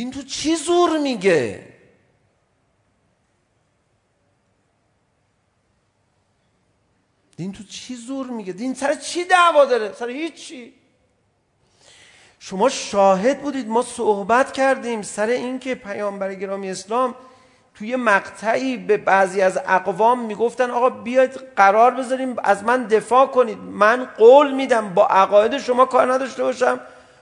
인투 0.00 0.24
치수름이게. 0.24 1.30
인투 7.38 7.58
치수름이게. 7.66 8.52
닌 8.56 8.74
سر 8.74 8.94
چی 8.94 9.24
دعوا 9.24 9.64
داره 9.64 9.92
سر 9.92 10.08
هیچی 10.08 10.74
شما 12.38 12.68
شاهد 12.68 13.42
بودید 13.42 13.68
ما 13.68 13.82
صحبت 13.82 14.52
کردیم 14.52 15.02
سر 15.02 15.26
اینکه 15.26 15.74
پیامبر 15.74 16.34
گرامی 16.34 16.70
اسلام 16.70 17.14
توی 17.74 17.96
مقطعی 17.96 18.76
به 18.76 18.96
بعضی 18.96 19.40
از 19.40 19.58
اقوام 19.66 20.18
میگفتن 20.26 20.70
آقا 20.70 20.90
بیاید 20.90 21.34
قرار 21.56 21.90
بذاریم 21.94 22.36
از 22.44 22.64
من 22.64 22.84
دفاع 22.86 23.26
کنید 23.26 23.58
من 23.58 24.04
قول 24.04 24.52
میدم 24.52 24.94
با 24.94 25.06
عقاید 25.06 25.58
شما 25.58 25.84
کار 25.84 26.12
نداشته 26.12 26.42
باشم 26.42 26.80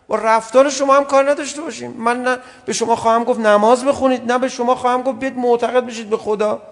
با 0.09 0.17
رفتار 0.17 0.71
شما 0.71 0.97
هم 0.97 1.05
کار 1.05 1.31
نداشته 1.31 1.62
باشیم 1.62 1.91
من 1.91 2.23
نه 2.23 2.38
به 2.65 2.73
شما 2.73 2.97
خواهم 2.97 3.25
گفت 3.25 3.41
نماز 3.41 3.85
بخونید 3.85 4.33
نه 4.33 4.38
به 4.38 4.49
شما 4.49 4.75
خواهم 4.75 5.03
گفت 5.03 5.19
بیت 5.19 5.33
معتقد 5.33 5.87
بشید 5.87 6.11
به 6.11 6.17
خدا. 6.17 6.62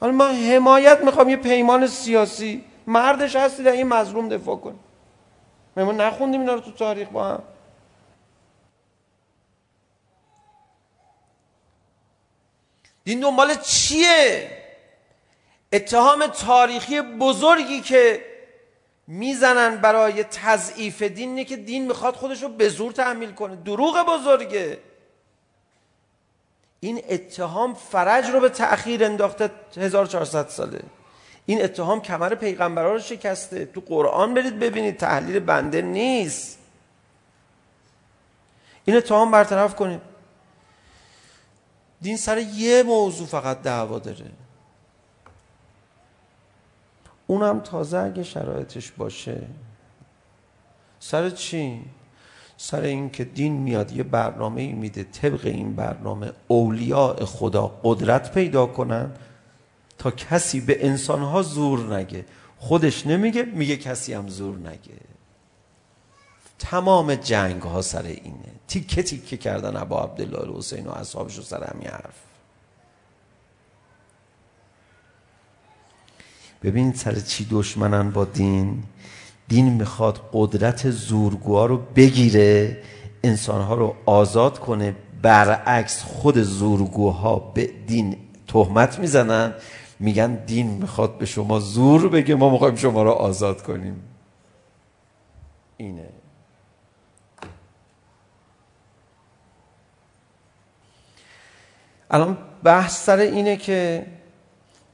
حالا 0.00 0.12
من 0.12 0.34
حمایت 0.34 1.00
میخوام 1.04 1.28
یه 1.28 1.36
پیمان 1.36 1.86
سیاسی. 1.86 2.64
مردش 2.86 3.36
هستی 3.36 3.62
در 3.62 3.72
این 3.72 3.86
مظلوم 3.86 4.28
دفاع 4.28 4.56
کن. 4.56 4.78
ما 5.76 5.92
نخوندیم 5.92 6.40
اینا 6.40 6.54
رو 6.54 6.60
تو 6.60 6.70
تاریخ 6.70 7.08
با 7.08 7.24
هم. 7.24 7.42
دین 13.04 13.20
دنبال 13.20 13.54
چیه؟ 13.54 14.50
اتهام 15.72 16.26
تاریخی 16.26 17.00
بزرگی 17.00 17.80
که 17.80 18.24
میزنن 19.06 19.76
برای 19.76 20.24
تضعیف 20.24 21.02
دین 21.02 21.28
اینه 21.28 21.44
که 21.44 21.56
دین 21.56 21.86
میخواد 21.86 22.14
خودش 22.14 22.42
رو 22.42 22.48
به 22.48 22.68
زور 22.68 22.92
تحمیل 22.92 23.32
کنه. 23.32 23.56
دروغ 23.56 24.06
بزرگه. 24.08 24.78
این 26.80 27.02
اتهام 27.08 27.74
فرج 27.74 28.26
رو 28.26 28.40
به 28.40 28.48
تأخیر 28.48 29.04
انداخته 29.04 29.50
1400 29.76 30.48
ساله. 30.48 30.80
این 31.46 31.64
اتهام 31.64 32.00
کمر 32.00 32.34
پیغمبرا 32.34 32.92
رو 32.92 32.98
شکسته. 32.98 33.64
تو 33.64 33.80
قرآن 33.80 34.34
برید 34.34 34.58
ببینید 34.58 34.96
تحلیل 34.96 35.38
بنده 35.38 35.82
نیست. 35.82 36.58
این 38.84 38.96
اتهام 38.96 39.30
برطرف 39.30 39.74
کنید. 39.74 40.00
دین 42.00 42.16
سر 42.16 42.38
یه 42.38 42.82
موضوع 42.82 43.26
فقط 43.26 43.62
دعوا 43.62 43.98
داره. 43.98 44.43
اونم 47.26 47.60
تازه 47.60 47.98
اگه 47.98 48.22
شرایطش 48.22 48.90
باشه. 48.90 49.46
سر 51.00 51.30
چی؟ 51.30 51.82
سر 52.56 52.80
این 52.80 53.10
که 53.10 53.24
دین 53.24 53.52
میاد 53.52 53.92
یه 53.92 54.02
برنامه 54.02 54.60
ای 54.60 54.72
میده 54.72 55.04
طبق 55.04 55.46
این 55.46 55.74
برنامه 55.74 56.32
اولیاء 56.48 57.24
خدا 57.24 57.80
قدرت 57.82 58.32
پیدا 58.32 58.66
کنن 58.66 59.10
تا 59.98 60.10
کسی 60.10 60.60
به 60.60 60.86
انسانها 60.86 61.42
زور 61.42 61.96
نگه. 61.96 62.24
خودش 62.58 63.06
نمیگه 63.06 63.42
میگه 63.42 63.76
کسی 63.76 64.12
هم 64.12 64.28
زور 64.28 64.58
نگه. 64.58 65.00
تمام 66.58 67.14
جنگ 67.14 67.62
ها 67.62 67.82
سر 67.82 68.02
اینه. 68.02 68.52
تیکه 68.68 69.02
تیکه 69.02 69.36
کردن 69.36 69.76
ابا 69.76 70.02
عبدالله 70.02 70.58
حسین 70.58 70.86
و 70.86 70.90
اصحابش 70.90 71.40
سر 71.40 71.64
همین 71.64 71.88
حرف. 71.88 72.33
ببین 76.64 76.92
سر 76.92 77.14
چی 77.14 77.46
دشمنن 77.50 78.10
با 78.10 78.24
دین. 78.24 78.82
دین 79.48 79.72
میخواد 79.72 80.30
قدرت 80.32 80.90
زورگوها 80.90 81.66
رو 81.66 81.76
بگیره 81.96 82.82
انسانها 83.22 83.74
رو 83.74 83.94
آزاد 84.06 84.58
کنه 84.58 84.94
برعکس 85.22 86.02
خود 86.02 86.38
زورگوها 86.38 87.38
به 87.38 87.70
دین 87.86 88.16
تهمت 88.48 88.98
میزنن. 88.98 89.54
میگن 90.00 90.34
دین 90.34 90.66
میخواد 90.66 91.18
به 91.18 91.26
شما 91.26 91.60
زور 91.60 92.08
بگه 92.08 92.34
ما 92.34 92.50
میخوایم 92.50 92.76
شما 92.76 93.02
رو 93.02 93.10
آزاد 93.10 93.62
کنیم. 93.62 94.02
اینه. 95.76 96.08
الان 102.10 102.38
بحث 102.62 103.04
سر 103.04 103.18
اینه 103.18 103.56
که 103.56 104.06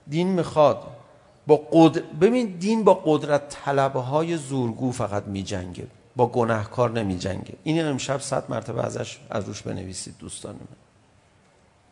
دین 0.09 0.29
میخواد 0.29 1.00
با 1.47 1.57
قدر 1.73 2.03
ببین 2.03 2.47
دین 2.47 2.85
با 2.85 2.95
قدرت 3.05 3.49
طلبه 3.49 4.01
های 4.01 4.37
زورگو 4.37 4.93
فقط 4.93 5.25
می 5.25 5.43
جنگه 5.43 5.87
با 6.17 6.27
گناهکار 6.27 6.91
نمی 6.91 7.19
جنگه 7.19 7.55
این 7.65 7.85
امشب 7.85 8.21
صد 8.21 8.51
مرتبه 8.51 8.85
ازش 8.85 9.19
از 9.31 9.45
روش 9.45 9.63
بنویسید 9.63 10.15
دوستان 10.19 10.55
من. 10.55 10.77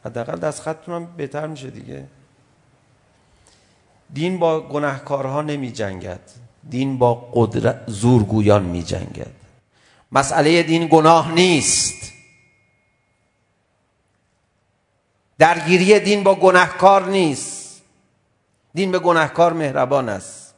حداقل 0.04 0.38
دست 0.38 0.60
خطتون 0.62 0.94
هم 0.94 1.16
بهتر 1.16 1.46
میشه 1.46 1.70
دیگه. 1.70 2.04
دین 4.12 4.38
با 4.38 4.60
گناهکارها 4.60 5.42
نمی 5.42 5.72
جنگد 5.72 6.20
دین 6.70 6.98
با 6.98 7.14
قدرت 7.14 7.84
زورگویان 7.86 8.64
می 8.64 8.82
جنگد 8.82 9.34
مسئله 10.12 10.62
دین 10.62 10.88
گناه 10.92 11.32
نیست. 11.32 12.12
درگیری 15.38 16.00
دین 16.00 16.22
با 16.22 16.34
گناهکار 16.34 17.08
نیست. 17.08 17.57
دین 18.78 18.92
به 18.92 18.98
گناهکار 18.98 19.52
مهربان 19.52 20.08
است 20.08 20.54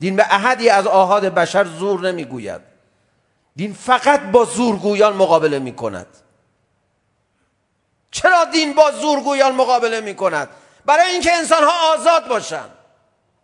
دین 0.00 0.16
به 0.16 0.26
احدی 0.30 0.70
از 0.70 0.86
آهاد 0.86 1.24
بشر 1.24 1.64
زور 1.64 2.00
نمیگوید 2.00 2.60
دین 3.56 3.74
فقط 3.74 4.20
با 4.20 4.44
زورگویان 4.44 5.16
مقابله 5.16 5.58
می 5.58 5.76
کند 5.76 6.06
چرا 8.10 8.44
دین 8.44 8.74
با 8.74 8.90
زورگویان 8.90 9.54
مقابله 9.54 10.00
می 10.00 10.14
کند 10.14 10.48
برای 10.84 11.10
اینکه 11.10 11.34
انسان 11.34 11.64
ها 11.64 11.94
آزاد 11.94 12.28
باشن 12.28 12.68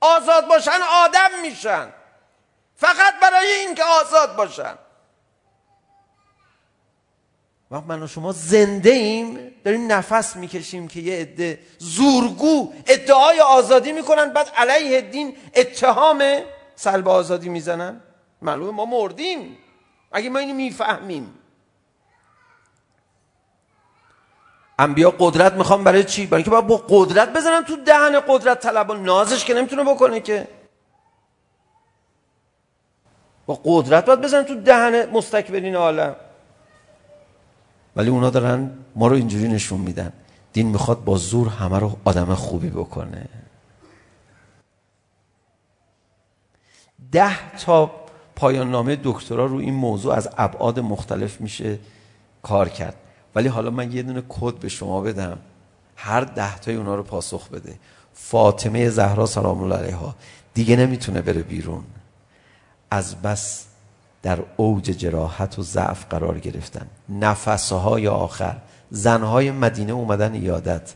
آزاد 0.01 0.49
باشن 0.49 0.81
آدم 1.05 1.41
میشن 1.43 1.93
فقط 2.77 3.21
برای 3.23 3.47
اینکه 3.53 3.85
آزاد 3.85 4.37
باشن 4.37 4.75
وقت 7.73 7.85
من 7.87 8.03
و 8.03 8.07
شما 8.07 8.33
زنده 8.33 8.91
ایم 8.91 9.39
داریم 9.65 9.93
نفس 9.93 10.37
میکشیم 10.37 10.89
که 10.89 11.01
یه 11.01 11.21
عده 11.21 11.59
زورگو 11.79 12.73
ادعای 12.87 13.41
آزادی 13.41 13.93
میکنن 13.93 14.33
بعد 14.33 14.49
علیه 14.57 15.01
دین 15.01 15.37
اتهام 15.55 16.23
سلب 16.75 17.09
آزادی 17.09 17.49
میزنن. 17.49 18.01
معلومه 18.43 18.73
ما 18.73 18.85
مردیم. 18.85 19.57
اگه 20.13 20.31
ما 20.31 20.39
اینو 20.39 20.55
میفهمیم. 20.55 21.35
انبیا 24.79 25.15
قدرت 25.19 25.53
میخوام 25.53 25.85
برای 25.85 26.05
چی؟ 26.05 26.27
برای 26.27 26.39
اینکه 26.39 26.51
باید 26.51 26.67
با 26.67 26.85
قدرت 26.89 27.33
بزنن 27.33 27.65
تو 27.65 27.77
دهن 27.77 28.21
قدرت 28.29 28.61
طلبان 28.61 29.03
نازش 29.03 29.45
که 29.45 29.55
نمیتونه 29.55 29.85
بکنه 29.85 30.21
که. 30.21 30.49
با 33.47 33.61
قدرت 33.65 34.05
باید 34.05 34.21
بزنن 34.21 34.43
تو 34.43 34.55
دهن 34.55 35.11
مستکبرین 35.11 35.77
عالم. 35.77 36.17
ولی 37.97 38.11
اونا 38.11 38.31
دارن 38.31 38.71
ما 38.97 39.07
رو 39.07 39.17
اینجوری 39.17 39.49
نشون 39.49 39.81
میدن. 39.81 40.13
دین 40.53 40.67
میخواد 40.67 41.05
با 41.05 41.17
زور 41.17 41.49
همه 41.49 41.79
رو 41.79 41.97
آدم 42.05 42.35
خوبی 42.35 42.71
بکنه. 42.71 43.29
ده 47.13 47.57
تا 47.59 47.91
پایان 48.37 48.71
نامه 48.71 48.99
دکترا 49.05 49.47
رو 49.47 49.57
این 49.57 49.75
موضوع 49.75 50.15
از 50.15 50.29
ابعاد 50.39 50.81
مختلف 50.81 51.41
میشه 51.41 51.79
کار 52.43 52.69
کرد. 52.69 52.97
ولی 53.35 53.49
حالا 53.49 53.71
من 53.71 53.93
یه 53.93 54.03
دونه 54.03 54.23
کد 54.29 54.55
به 54.55 54.69
شما 54.69 55.01
بدم. 55.01 55.39
هر 55.97 56.21
ده 56.21 56.59
تای 56.59 56.75
اونا 56.75 56.95
رو 56.95 57.03
پاسخ 57.03 57.49
بده. 57.49 57.79
فاطمه 58.15 58.89
زهرا 58.89 59.27
سلام 59.27 59.63
الله 59.63 59.77
علیها. 59.77 60.15
دیگه 60.55 60.77
نمیتونه 60.77 61.23
بره 61.23 61.43
بیرون. 61.43 61.85
از 62.91 63.23
بس 63.23 63.67
در 64.23 64.39
اوج 64.57 64.85
جراحت 64.85 65.59
و 65.59 65.63
ضعف 65.63 66.07
قرار 66.11 66.39
گرفتن. 66.39 66.87
نفسهای 67.09 68.09
آخر 68.09 68.57
زنهای 68.91 69.51
مدینه 69.51 69.93
اومدن 69.93 70.33
ایادت. 70.33 70.93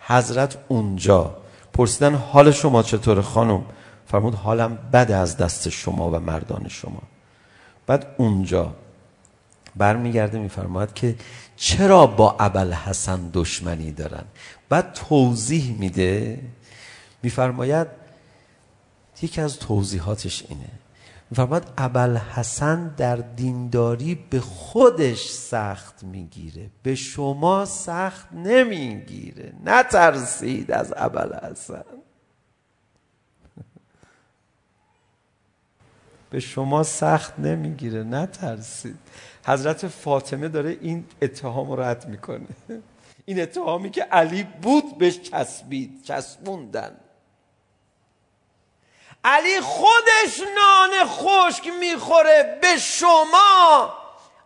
حضرت 0.00 0.56
اونجا 0.68 1.36
پرسیدن 1.72 2.14
حال 2.14 2.50
شما 2.50 2.82
چطور 2.82 3.20
خانم؟ 3.20 3.64
فرمود 4.06 4.34
حالم 4.34 4.78
بد 4.92 5.12
از 5.12 5.36
دست 5.36 5.68
شما 5.68 6.10
و 6.10 6.18
مردان 6.18 6.68
شما. 6.68 7.02
بعد 7.86 8.14
اونجا 8.16 8.74
برمیگرده 9.76 10.38
میفرماید 10.38 10.94
که 10.94 11.14
چرا 11.56 12.06
با 12.06 12.36
ابوالحسن 12.40 13.30
دشمنی 13.32 13.92
دارن؟ 13.92 14.24
بعد 14.68 14.92
توضیح 14.92 15.76
میده 15.78 16.40
میفرماید 17.22 17.86
یکی 19.22 19.40
از 19.40 19.58
توضیحاتش 19.58 20.44
اینه. 20.48 20.70
میفرماد 21.30 21.72
ابوالحسن 21.78 22.94
در 22.96 23.16
دینداری 23.16 24.14
به 24.30 24.40
خودش 24.40 25.28
سخت 25.28 26.04
میگیره. 26.04 26.70
به 26.82 26.94
شما 26.94 27.64
سخت 27.64 28.32
نمیگیره. 28.32 29.52
نترسید 29.64 30.70
از 30.70 30.94
ابوالحسن 30.96 31.84
به 36.30 36.40
شما 36.40 36.82
سخت 36.82 37.38
نمیگیره. 37.38 38.04
نترسید. 38.04 38.98
حضرت 39.46 39.88
فاطمه 39.88 40.48
داره 40.48 40.78
این 40.80 41.04
اتهام 41.22 41.70
رو 41.70 41.80
رد 41.80 42.08
میکنه. 42.08 42.46
این 43.26 43.40
اتهامی 43.40 43.90
که 43.90 44.02
علی 44.02 44.46
بود 44.62 44.98
بهش 44.98 45.20
چسبید 45.20 46.02
چسبوندن. 46.02 46.96
علی 49.26 49.60
خودش 49.60 50.40
نان 50.54 51.06
خشک 51.06 51.66
میخوره 51.80 52.58
به 52.62 52.76
شما. 52.76 53.94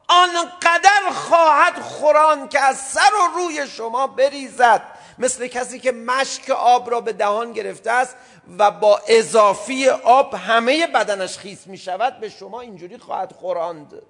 آنقدر 0.08 1.10
خواهد 1.12 1.80
خوران 1.80 2.48
که 2.48 2.60
از 2.60 2.78
سر 2.78 3.14
و 3.14 3.38
روی 3.38 3.66
شما 3.66 4.06
بریزد. 4.06 4.82
مثل 5.18 5.46
کسی 5.46 5.80
که 5.80 5.92
مشک 5.92 6.50
آب 6.50 6.90
را 6.90 7.00
به 7.00 7.12
دهان 7.12 7.52
گرفته 7.52 7.90
است 7.90 8.16
و 8.58 8.70
با 8.70 9.00
اضافی 9.08 9.88
آب 9.88 10.34
همه 10.34 10.86
بدنش 10.86 11.38
خیس 11.38 11.66
می 11.66 11.78
شود 11.78 12.20
به 12.20 12.28
شما 12.28 12.60
اینجوری 12.60 12.98
خواهد 12.98 13.32
خوراند 13.32 14.02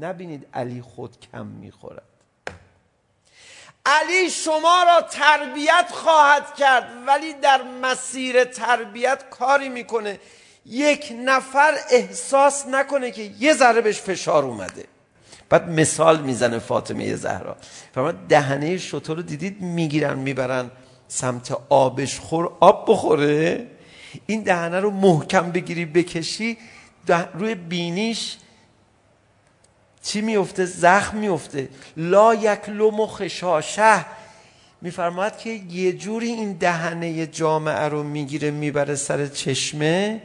نبینید 0.00 0.48
علی 0.54 0.82
خود 0.82 1.16
کم 1.32 1.46
می 1.46 1.70
خورد 1.70 2.07
علی 3.86 4.30
شما 4.30 4.82
را 4.82 5.02
تربیت 5.02 5.88
خواهد 5.90 6.54
کرد 6.54 6.88
ولی 7.06 7.32
در 7.32 7.62
مسیر 7.82 8.44
تربیت 8.44 9.30
کاری 9.30 9.68
میکنه. 9.68 10.20
یک 10.66 11.12
نفر 11.24 11.74
احساس 11.90 12.66
نکنه 12.66 13.10
که 13.10 13.30
یه 13.38 13.54
ذره 13.54 13.80
بهش 13.80 14.00
فشار 14.00 14.44
اومده. 14.44 14.84
بعد 15.48 15.68
مثال 15.68 16.20
میزنه 16.20 16.58
فاطمه 16.58 17.16
زهرا. 17.16 17.56
فرمود 17.94 18.28
دهنه 18.28 18.78
شطور 18.78 19.16
رو 19.16 19.22
دیدید؟ 19.22 19.62
میگیرن 19.62 20.18
میبرن 20.18 20.70
سمت 21.08 21.56
آبش 21.68 22.18
خور 22.18 22.52
آب 22.60 22.84
بخوره. 22.88 23.66
این 24.26 24.42
دهنه 24.42 24.80
رو 24.80 24.90
محکم 24.90 25.50
بگیری 25.50 25.84
بکشی 25.84 26.58
ده 27.06 27.28
روی 27.34 27.54
بینیش 27.54 28.36
چی 30.08 30.20
میفته؟ 30.20 30.64
زخم 30.64 31.16
میفته. 31.16 31.68
لا 31.96 32.34
یک 32.34 32.68
لوم 32.68 33.00
و 33.00 33.06
خشاشه 33.06 34.04
میفرماد 34.82 35.38
که 35.38 35.50
یه 35.50 35.92
جوری 35.92 36.26
این 36.26 36.52
دهنه 36.52 37.26
جامعه 37.26 37.88
رو 37.88 38.02
میگیره 38.02 38.50
میبره 38.50 38.94
سر 38.94 39.26
چشمه 39.26 40.22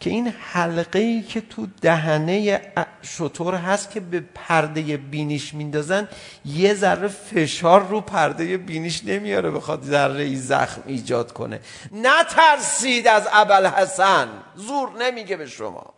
که 0.00 0.10
این 0.10 0.34
حلقه 0.52 0.98
ای 0.98 1.22
که 1.22 1.40
تو 1.40 1.66
دهنه 1.80 2.60
شطور 3.02 3.54
هست 3.54 3.90
که 3.90 4.00
به 4.00 4.20
پرده 4.34 4.96
بینیش 4.96 5.54
میندازن 5.54 6.08
یه 6.44 6.74
ذره 6.74 7.08
فشار 7.08 7.86
رو 7.86 8.00
پرده 8.00 8.56
بینیش 8.56 9.04
نمیاره 9.04 9.50
بخواد 9.50 9.82
ذره 9.82 10.24
ای 10.24 10.36
زخم 10.36 10.82
ایجاد 10.86 11.32
کنه. 11.32 11.60
نترسید 11.92 13.08
از 13.08 13.28
ابوالحسن. 13.32 14.28
زور 14.56 14.90
نمیگه 14.98 15.36
به 15.36 15.46
شما. 15.46 15.94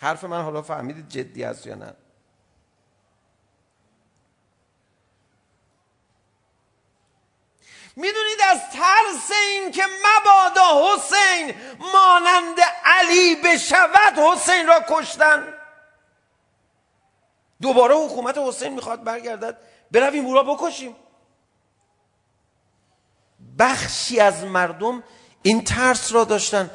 حرف 0.00 0.24
من 0.24 0.42
حالا 0.42 0.62
فهمیدید 0.62 1.08
جدی 1.08 1.44
است 1.44 1.66
یا 1.66 1.74
نه 1.74 1.94
میدونید 7.96 8.38
از 8.50 8.60
ترس 8.70 9.30
این 9.30 9.70
که 9.70 9.82
مبادا 9.82 10.94
حسین 10.94 11.54
مانند 11.92 12.56
علی 12.84 13.36
بشود 13.36 14.18
حسین 14.18 14.66
را 14.66 14.84
کشتن 14.88 15.54
دوباره 17.60 17.94
حکومت 17.94 18.38
حسین 18.38 18.74
میخواد 18.74 19.04
برگردد 19.04 19.58
برویم 19.90 20.26
او 20.26 20.34
را 20.34 20.42
بکشیم 20.42 20.96
بخشی 23.58 24.20
از 24.20 24.44
مردم 24.44 25.02
این 25.42 25.64
ترس 25.64 26.12
را 26.12 26.24
داشتن 26.24 26.70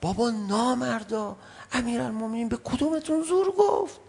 بابا 0.00 0.30
نامردا 0.30 1.36
امیر 1.76 2.02
المومنین 2.02 2.48
به 2.48 2.56
کدومتون 2.56 3.22
زور 3.22 3.54
گفت؟ 3.58 4.00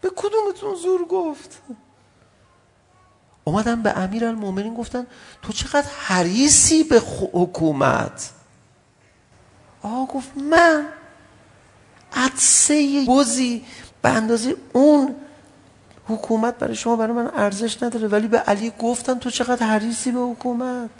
به 0.00 0.10
کدومتون 0.16 0.74
زور 0.74 1.04
گفت؟ 1.04 1.62
اومدن 3.44 3.82
به 3.82 3.98
امیر 3.98 4.24
المومنین 4.24 4.74
گفتن 4.74 5.06
تو 5.42 5.52
چقدر 5.52 5.88
حریصی 5.98 6.84
به 6.84 7.02
حکومت؟ 7.32 8.30
آقا 9.82 10.06
گفت 10.14 10.36
من 10.36 10.88
عدسه 12.12 13.04
بزی 13.08 13.64
به 14.02 14.08
اندازه 14.08 14.56
اون 14.72 15.14
حکومت 16.08 16.58
برای 16.58 16.74
شما 16.74 16.96
برای 16.96 17.12
من 17.12 17.30
ارزش 17.34 17.82
نداره 17.82 18.08
ولی 18.08 18.28
به 18.28 18.38
علی 18.38 18.72
گفتن 18.78 19.18
تو 19.18 19.30
چقدر 19.30 19.66
حریصی 19.66 20.12
به 20.12 20.20
حکومت؟ 20.20 20.90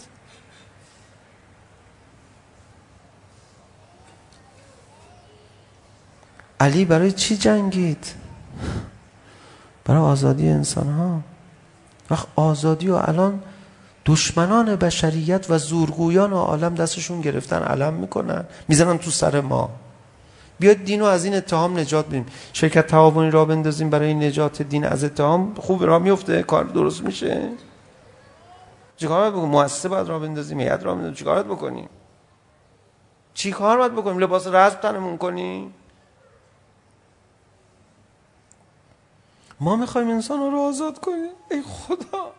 علی 6.63 6.85
برای 6.85 7.13
چی 7.13 7.37
جنگید؟ 7.37 8.07
برای 9.85 10.01
آزادی 10.01 10.49
انسان 10.49 10.89
ها 10.89 11.21
وقت 12.11 12.27
آزادی 12.37 12.89
و 12.89 12.95
الان 12.95 13.43
دشمنان 14.07 14.77
بشریت 14.77 15.51
و 15.51 15.59
زورگویان 15.59 16.33
و 16.33 16.37
عالم 16.37 16.75
دستشون 16.75 17.21
گرفتن 17.21 17.63
علم 17.63 17.95
میکنن 17.95 18.45
میزنن 18.69 18.99
تو 18.99 19.11
سر 19.11 19.41
ما. 19.41 19.71
بیاد 20.59 20.77
دین 20.77 21.01
رو 21.01 21.07
از 21.07 21.25
این 21.25 21.35
اتهام 21.35 21.79
نجات 21.79 22.07
بدیم. 22.07 22.27
شرکت 22.53 22.87
تعاونی 22.87 23.31
را 23.31 23.45
بندازیم 23.45 23.91
برای 23.91 24.15
نجات 24.15 24.63
دین. 24.63 24.85
از 24.85 25.05
اتهام 25.05 25.55
خوب 25.55 25.85
را 25.85 25.99
میفته 25.99 26.43
کار 26.43 26.65
درست 26.65 27.03
میشه. 27.03 27.49
چیکار 28.97 29.21
باید 29.21 29.33
بکنیم؟ 29.33 29.51
مؤسسه 29.51 29.89
باید 29.89 30.09
را 30.09 30.19
بندازیم 30.19 30.61
هیئت 30.61 30.85
را 30.85 30.95
بندازیم. 30.95 31.15
چیکار 31.15 31.35
باید 31.35 31.47
بکنیم؟ 31.47 31.89
چیکار 33.35 33.79
باید 33.79 33.93
بکنیم؟ 33.93 34.19
لباس 34.19 34.47
رسم 34.47 34.77
تنمون 34.83 35.17
کنیم؟ 35.17 35.75
ما 39.63 39.77
میخوایم 39.77 40.11
انسان 40.11 40.53
رو 40.53 40.61
آزاد 40.61 40.99
کنیم؟ 40.99 41.31
ای 41.51 41.63
خدا. 41.63 42.35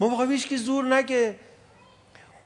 ما 0.00 0.08
میخوایم 0.08 0.30
هیچ 0.30 0.48
کی 0.48 0.56
زور 0.56 0.94
نگه. 0.94 1.38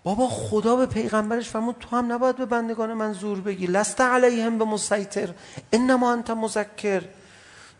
بابا 0.04 0.28
خدا 0.28 0.76
به 0.76 0.86
پیغمبرش 0.86 1.48
فرمود 1.48 1.76
تو 1.80 1.96
هم 1.96 2.12
نباید 2.12 2.36
به 2.36 2.46
بندگان 2.46 2.94
من 2.94 3.12
زور 3.12 3.40
بگی. 3.40 3.66
لست 3.66 4.00
علیهم 4.00 4.58
به 4.58 4.64
مسیطر. 4.64 5.34
انما 5.72 6.12
انت 6.12 6.30
مذکر. 6.30 7.02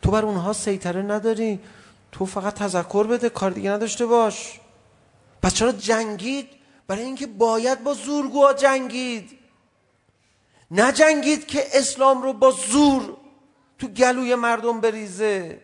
تو 0.03 0.11
بر 0.11 0.25
اونها 0.25 0.53
سیطره 0.53 1.03
نداری. 1.03 1.61
تو 2.13 2.27
فقط 2.27 2.55
تذکر 2.55 3.07
بده 3.07 3.29
کار 3.29 3.51
دیگه 3.51 3.71
نداشته 3.71 4.07
باش. 4.07 4.61
پس 5.43 5.55
چرا 5.55 5.73
جنگید؟ 5.73 6.49
برای 6.87 7.03
اینکه 7.03 7.27
باید 7.27 7.85
با 7.85 7.95
زورگوها 7.95 8.53
جنگید. 8.53 9.31
نجنگید 10.71 11.47
که 11.47 11.65
اسلام 11.73 12.23
رو 12.23 12.33
با 12.33 12.51
زور 12.51 13.17
تو 13.79 13.89
گلوی 13.89 14.35
مردم 14.35 14.81
بریزه. 14.81 15.61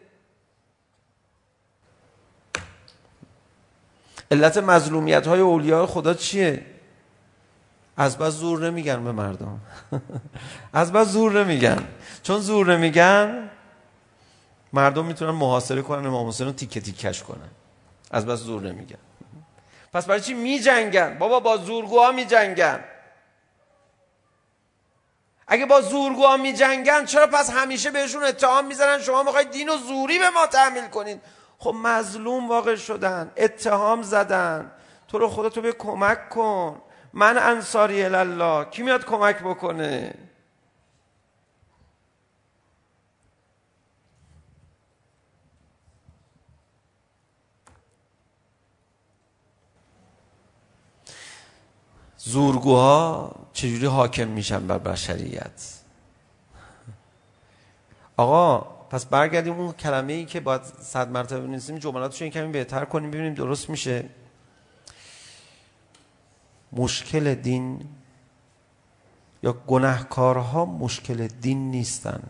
علت 4.31 4.57
مظلومیت 4.57 5.27
های 5.27 5.41
اولیاء 5.41 5.87
خدا 5.87 6.15
چیه؟ 6.15 6.67
از 7.97 8.19
بس 8.19 8.33
زور 8.33 8.71
نمیگن 8.71 9.05
به 9.05 9.13
مردم. 9.13 9.61
از 10.73 10.93
بس 10.93 11.07
زور 11.07 11.45
نمیگن. 11.45 11.89
چون 12.23 12.39
زور 12.39 12.77
نمیگن 12.77 13.51
مردم 14.73 15.05
میتونن 15.05 15.31
محاصره 15.31 15.83
کنن 15.83 16.07
امام 16.07 16.29
حسین 16.29 16.47
رو 16.47 16.53
تیکه 16.53 16.81
تیکش 16.81 17.23
کنن. 17.23 17.51
از 18.11 18.27
بس 18.27 18.39
زور 18.39 18.63
نمیگن. 18.63 18.99
پس 19.93 20.07
برای 20.07 20.21
چی 20.21 20.35
میجنگن؟ 20.35 21.19
بابا 21.19 21.41
با 21.41 21.57
زورگوها 21.57 22.13
میجنگن. 22.13 22.81
اگه 25.53 25.67
با 25.67 25.81
زورگوها 25.81 26.37
میجنگن 26.37 27.05
چرا 27.05 27.27
پس 27.27 27.51
همیشه 27.51 27.91
بهشون 27.91 28.25
اتهام 28.25 28.67
میزنن 28.67 28.99
شما 28.99 29.23
میخواید 29.23 29.51
دین 29.51 29.69
و 29.69 29.77
زوری 29.77 30.19
به 30.19 30.31
ما 30.31 30.47
تحمیل 30.47 30.87
کنین. 30.87 31.21
خب 31.59 31.75
مظلوم 31.83 32.49
واقع 32.49 32.75
شدن 32.75 33.33
اتهام 33.37 34.03
زدن. 34.03 34.73
تو 35.09 35.19
رو 35.19 35.29
خدا 35.29 35.49
تو 35.49 35.61
به 35.61 35.73
کمک 35.73 36.29
کن. 36.29 36.83
من 37.13 37.39
انصاری 37.39 38.03
الله 38.05 38.65
کی 38.65 38.83
میاد 38.83 39.05
کمک 39.05 39.39
بکنه؟ 39.39 40.15
زورگوها 52.17 53.40
چجوری 53.61 53.87
حاکم 53.87 54.29
میشن 54.29 54.67
بر 54.67 54.79
بشریت 54.79 55.81
آقا 58.17 58.59
پس 58.91 59.07
برگردیم 59.07 59.53
اون 59.53 59.73
کلمه 59.73 60.13
ای 60.13 60.25
که 60.25 60.41
باید 60.41 60.63
صد 60.65 61.11
مرتبه 61.11 61.41
بنویسیم 61.41 61.79
جملاتش 61.79 62.23
این 62.23 62.31
کمی 62.31 62.53
بهتر 62.53 62.85
کنیم 62.85 63.11
ببینیم 63.11 63.35
درست 63.35 63.71
میشه. 63.71 64.05
مشکل 66.73 67.35
دین 67.35 67.89
یا 69.43 69.53
گناهکارها 69.53 70.65
مشکل 70.65 71.27
دین 71.27 71.71
نیستن. 71.71 72.23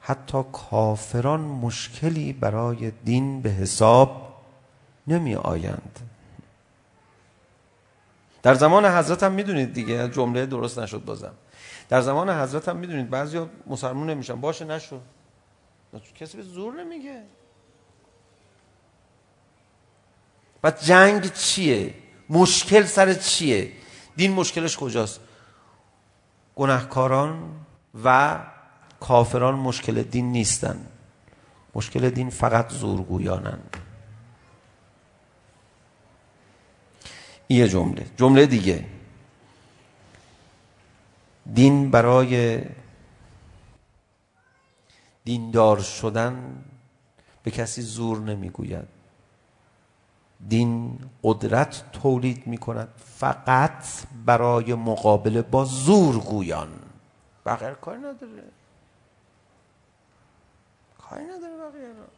حتی 0.00 0.42
کافران 0.52 1.40
مشکلی 1.40 2.32
برای 2.32 2.90
دین 2.90 3.42
به 3.42 3.50
حساب 3.50 4.34
نمی 5.06 5.34
آیند 5.34 6.07
در 8.48 8.54
زمان 8.54 8.86
حضرت 8.86 9.22
هم 9.22 9.32
میدونید 9.32 9.72
دیگه 9.72 10.08
جمله 10.08 10.46
درست 10.46 10.78
نشد 10.78 11.04
بازم. 11.04 11.34
در 11.88 12.00
زمان 12.00 12.30
حضرت 12.30 12.68
هم 12.68 12.76
میدونید 12.76 13.10
بعضیا 13.10 13.48
مسلمان 13.66 14.10
نمیشن. 14.10 14.40
باشه 14.40 14.64
نشو. 14.64 15.00
کسی 16.14 16.36
به 16.36 16.42
زور 16.42 16.74
نمیگه. 16.74 17.22
بعد 20.62 20.80
جنگ 20.80 21.32
چیه؟ 21.32 21.94
مشکل 22.30 22.84
سر 22.84 23.14
چیه؟ 23.14 23.72
دین 24.16 24.32
مشکلش 24.32 24.76
کجاست؟ 24.76 25.20
گناهکاران 26.56 27.50
و 28.04 28.38
کافران 29.00 29.54
مشکل 29.54 30.02
دین 30.02 30.32
نیستن. 30.32 30.86
مشکل 31.74 32.10
دین 32.10 32.30
فقط 32.30 32.72
زورگویانن. 32.72 33.58
یه 37.48 37.68
جمله 37.68 38.06
جمله 38.16 38.46
دیگه 38.46 38.84
دین 41.54 41.90
برای 41.90 42.62
دیندار 45.24 45.80
شدن 45.80 46.64
به 47.42 47.50
کسی 47.50 47.82
زور 47.82 48.18
نمیگوید 48.18 48.88
دین 50.48 50.98
قدرت 51.24 51.92
تولید 51.92 52.46
میکند 52.46 52.88
فقط 52.96 53.84
برای 54.26 54.74
مقابله 54.74 55.42
با 55.42 55.64
زورگویان 55.64 56.68
بغیر 57.46 57.70
کاری 57.74 57.98
نداره 57.98 58.44
کاری 60.98 61.24
نداره 61.24 61.56
بغیر 61.70 62.17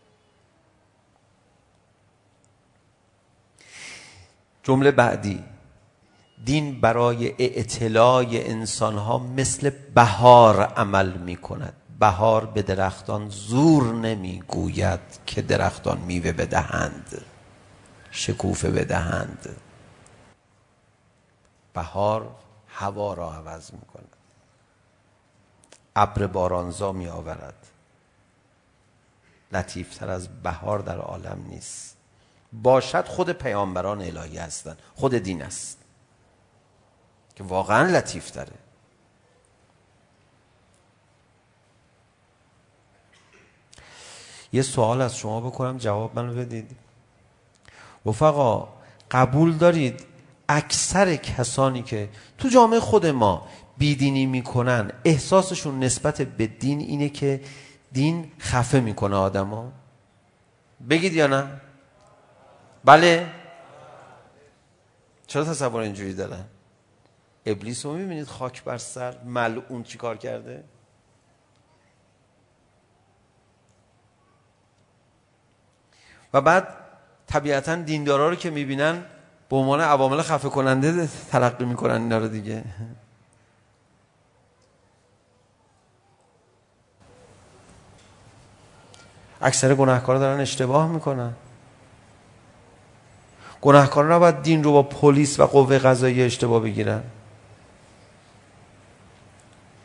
جمله 4.63 4.91
بعدی. 4.91 5.45
دین 6.45 6.81
برای 6.81 7.35
اطلاع 7.39 8.27
انسان 8.31 8.99
ها 8.99 9.19
مثل 9.19 9.71
بهار 9.95 10.63
عمل 10.63 11.13
می 11.13 11.37
کند 11.37 11.75
بهار 12.01 12.47
به 12.47 12.63
درختان 12.63 13.29
زور 13.29 13.95
نمی 13.95 14.43
گوید 14.49 15.01
که 15.27 15.43
درختان 15.43 15.99
میوه 15.99 16.33
بدهند. 16.33 17.25
شکوفه 18.11 18.71
بدهند. 18.71 19.57
بهار 21.75 22.35
هوا 22.69 23.15
را 23.15 23.35
عوض 23.35 23.73
می 23.73 23.81
کند 23.81 24.17
ابر 25.97 26.27
بارانزا 26.27 26.93
می 26.93 27.09
آورد 27.09 27.67
لطیفتر 29.53 30.11
از 30.11 30.43
بهار 30.43 30.79
در 30.79 30.99
عالم 30.99 31.47
نیست. 31.49 31.90
باشد 32.53 33.05
خود 33.05 33.31
پیامبران 33.31 34.01
الهی 34.01 34.39
هستند 34.39 34.79
خود 34.95 35.15
دین 35.15 35.43
است. 35.43 35.79
که 37.35 37.45
واقعا 37.45 37.87
لطیف 37.87 38.33
داره. 38.33 38.53
یه 44.53 44.63
سوال 44.63 45.01
از 45.01 45.17
شما 45.17 45.41
بکنم 45.41 45.79
جواب 45.79 46.19
منو 46.19 46.35
بدید. 46.35 46.77
رفقا 48.07 48.69
قبول 49.11 49.57
دارید 49.57 50.07
اکثر 50.49 51.17
کسانی 51.17 51.83
که 51.83 52.09
تو 52.39 52.49
جامعه 52.49 52.81
خود 52.81 53.07
ما 53.07 53.47
بیدینی 53.79 54.27
میکنن 54.27 54.93
احساسشون 55.05 55.79
نسبت 55.79 56.23
به 56.23 56.47
دین 56.47 56.81
اینه 56.81 57.09
که 57.09 57.41
دین 57.93 58.33
خفه 58.39 58.81
میکنه 58.81 59.17
آدما؟ 59.17 59.73
بگید 60.91 61.13
یا 61.13 61.27
نه؟ 61.27 61.61
بله 62.85 63.27
چرا 65.27 65.45
تصور 65.45 65.81
اینجوری 65.81 66.15
دارن 66.15 66.45
ابلیس 67.47 67.87
رو 67.87 67.93
میبینید 67.93 68.27
خاک 68.27 68.65
بر 68.65 68.79
سر 68.79 69.23
ملعون 69.25 69.83
چی 69.83 69.99
کار 69.99 70.17
کرده 70.17 70.65
و 76.33 76.41
بعد 76.41 76.69
طبیعتا 77.27 77.75
دیندارا 77.75 78.29
رو 78.29 78.35
که 78.35 78.51
میبینن 78.51 79.05
به 79.49 79.57
عنوان 79.57 79.81
عوامل 79.81 80.23
خفه 80.23 80.49
کننده 80.49 81.09
تلقی 81.31 81.65
میکنن 81.65 82.03
اینا 82.03 82.19
رو 82.19 82.29
دیگه 82.29 82.65
اکثر 89.41 89.75
گناهکارا 89.75 90.19
دارن 90.19 90.41
اشتباه 90.41 90.89
میکنن 90.89 91.35
گناهکارا 93.63 94.17
نباید 94.17 94.43
دین 94.43 94.65
رو 94.65 94.73
با 94.73 94.83
پلیس 94.83 95.41
و 95.41 95.47
قوه 95.47 95.79
قضاییه 95.79 96.25
اشتباه 96.27 96.63
بگیرن. 96.63 97.03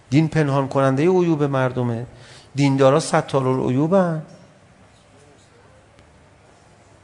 دین 0.10 0.28
پنهان 0.28 0.68
کننده 0.68 1.04
عیوب 1.04 1.44
مردمه. 1.44 2.06
دیندارا 2.56 3.00
ستار 3.00 3.48
العیوبن 3.48 4.26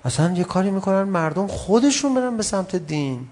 اصلا 0.06 0.32
یه 0.32 0.44
کاری 0.44 0.72
میکنن 0.72 1.04
مردم 1.04 1.48
خودشون 1.48 2.14
برن 2.16 2.38
به 2.38 2.44
سمت 2.44 2.76
دین. 2.76 3.28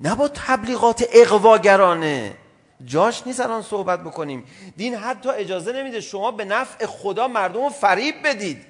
نه 0.00 0.14
با 0.14 0.28
تبلیغات 0.28 1.04
اقواگرانه 1.12 2.34
جاش 2.84 3.26
نیست 3.26 3.40
الان 3.40 3.62
صحبت 3.62 4.00
بکنیم. 4.00 4.44
دین 4.76 4.94
حتی 4.94 5.28
اجازه 5.28 5.72
نمیده 5.72 6.00
شما 6.00 6.30
به 6.30 6.44
نفع 6.44 6.86
خدا 6.86 7.28
مردم 7.28 7.62
رو 7.64 7.68
فریب 7.68 8.14
بدید. 8.24 8.67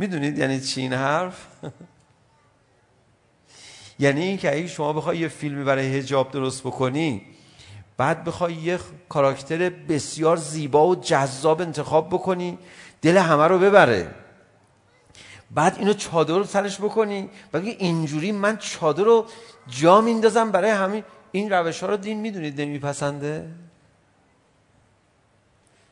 میدونید 0.00 0.38
یعنی 0.38 0.60
چی 0.60 0.80
این 0.80 0.92
حرف 0.92 1.46
یعنی 3.98 4.22
اینکه 4.22 4.52
اگه 4.56 4.66
شما 4.66 4.92
بخوای 4.92 5.18
یه 5.18 5.28
فیلمی 5.28 5.64
برای 5.64 5.98
حجاب 5.98 6.30
درست 6.30 6.62
بکنی 6.62 7.22
بعد 7.96 8.24
بخوای 8.24 8.54
یه 8.54 8.78
کاراکتر 9.08 9.70
بسیار 9.70 10.36
زیبا 10.36 10.86
و 10.86 10.94
جذاب 10.96 11.60
انتخاب 11.60 12.08
بکنی 12.08 12.58
دل 13.02 13.16
همه 13.16 13.44
رو 13.44 13.58
ببره 13.58 14.14
بعد 15.50 15.76
اینو 15.78 15.92
چادر 15.92 16.34
رو 16.34 16.44
سرش 16.44 16.78
بکنی 16.78 17.30
بگی 17.54 17.70
اینجوری 17.70 18.32
من 18.32 18.56
چادر 18.56 19.04
رو 19.04 19.26
جا 19.68 20.00
میندازم 20.00 20.50
برای 20.50 20.70
همین 20.70 21.04
این 21.32 21.52
روش 21.52 21.80
ها 21.80 21.88
رو 21.88 21.96
دین 21.96 22.20
میدونید 22.20 22.60
نمیپسنده 22.60 23.48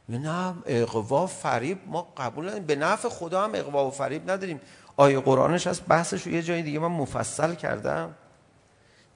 نه 0.09 0.55
اقوا 0.67 1.27
فریب 1.27 1.79
ما 1.87 2.09
قبول 2.17 2.45
نداریم 2.45 2.67
به 2.67 2.77
نفع 2.77 3.09
خدا 3.09 3.45
هم 3.45 3.51
اقوا 3.55 3.89
و 3.89 3.91
فریب 3.91 4.31
نداریم 4.31 4.61
آیه 4.97 5.21
قرآنش 5.21 5.67
هست 5.67 5.83
بحثش 5.89 6.23
رو 6.23 6.33
یه 6.33 6.43
جای 6.43 6.63
دیگه 6.63 6.79
من 6.79 6.89
مفصل 6.89 7.55
کردم 7.55 8.15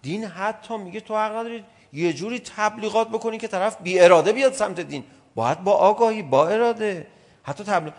دین 0.03 0.25
حتی 0.25 0.77
میگه 0.77 1.01
تو 1.01 1.17
حق 1.17 1.37
نداری 1.37 1.65
یه 1.93 2.13
جوری 2.13 2.41
تبلیغات 2.57 3.09
بکنی 3.09 3.39
که 3.39 3.49
طرف 3.49 3.77
بی 3.83 4.01
اراده 4.01 4.33
بیاد 4.33 4.53
سمت 4.53 4.81
دین 4.81 5.05
باید 5.35 5.65
با 5.65 5.73
آگاهی 5.73 6.23
با 6.23 6.49
اراده 6.49 7.07
حتی 7.43 7.65
تبلیغ 7.65 7.95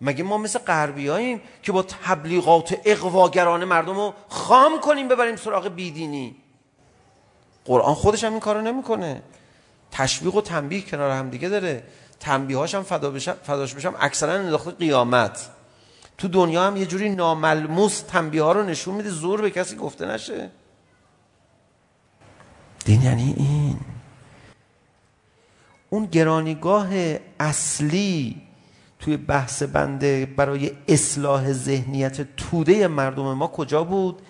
مگه 0.00 0.24
ما 0.24 0.38
مثل 0.38 0.58
غربیاییم 0.58 1.40
که 1.62 1.72
با 1.72 1.82
تبلیغات 1.82 2.80
اقواگرانه 2.84 3.64
مردم 3.64 3.96
رو 3.96 4.14
خام 4.28 4.80
کنیم 4.80 5.08
ببریم 5.08 5.36
سراغ 5.36 5.68
بیدینی 5.68 6.36
قرآن 7.64 7.94
خودش 7.94 8.24
هم 8.24 8.30
این 8.30 8.40
کارو 8.40 8.60
نمیکنه 8.60 9.22
تشویق 9.90 10.34
و 10.34 10.40
تنبیه 10.40 10.82
کنار 10.82 11.10
هم 11.10 11.30
دیگه 11.30 11.48
داره 11.48 11.82
تنبیهاشم 12.20 12.82
فدا 12.82 13.10
بشم 13.10 13.36
فداش 13.42 13.74
بشم 13.74 13.94
اکثرا 14.00 14.32
انداخته 14.32 14.70
قیامت. 14.70 15.50
تو 16.18 16.28
دنیا 16.28 16.66
هم 16.66 16.76
یه 16.76 16.86
جوری 16.86 17.08
ناملموس 17.08 18.00
تنبیه 18.00 18.42
ها 18.42 18.52
رو 18.52 18.62
نشون 18.62 18.94
میده 18.94 19.10
زور 19.10 19.40
به 19.40 19.50
کسی 19.50 19.76
گفته 19.76 20.06
نشه. 20.06 20.50
دین 22.84 23.02
یعنی 23.02 23.34
این. 23.36 23.80
اون 25.90 26.06
گرانیگاه 26.06 26.88
اصلی 27.40 28.42
توی 28.98 29.16
بحث 29.16 29.62
بنده 29.62 30.26
برای 30.26 30.70
اصلاح 30.88 31.52
ذهنیت 31.52 32.36
توده 32.36 32.88
مردم 32.88 33.32
ما 33.32 33.46
کجا 33.46 33.84
بود؟ 33.84 34.22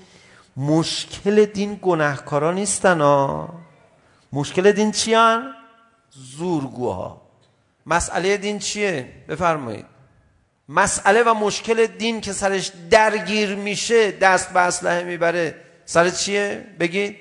مشکل 0.57 1.45
دین 1.45 1.79
گناهکارا 1.83 2.53
نیستن 2.53 3.01
ها. 3.01 3.49
مشکل 4.33 4.73
دین 4.73 4.93
چیان؟ 4.93 5.53
زورگوها. 6.11 7.26
مسئله 7.87 8.37
دین 8.37 8.59
چیه 8.59 9.13
بفرمایید 9.29 9.87
مسئله 10.69 11.23
و 11.23 11.35
مشکل 11.35 11.87
دین 11.87 12.21
که 12.21 12.33
سرش 12.33 12.73
درگیر 12.91 13.55
میشه 13.55 14.11
دست 14.11 14.53
به 14.53 14.61
اسلحه 14.61 15.03
میبره 15.03 15.63
سر 15.85 16.11
چیه 16.11 16.67
بگید 16.81 17.17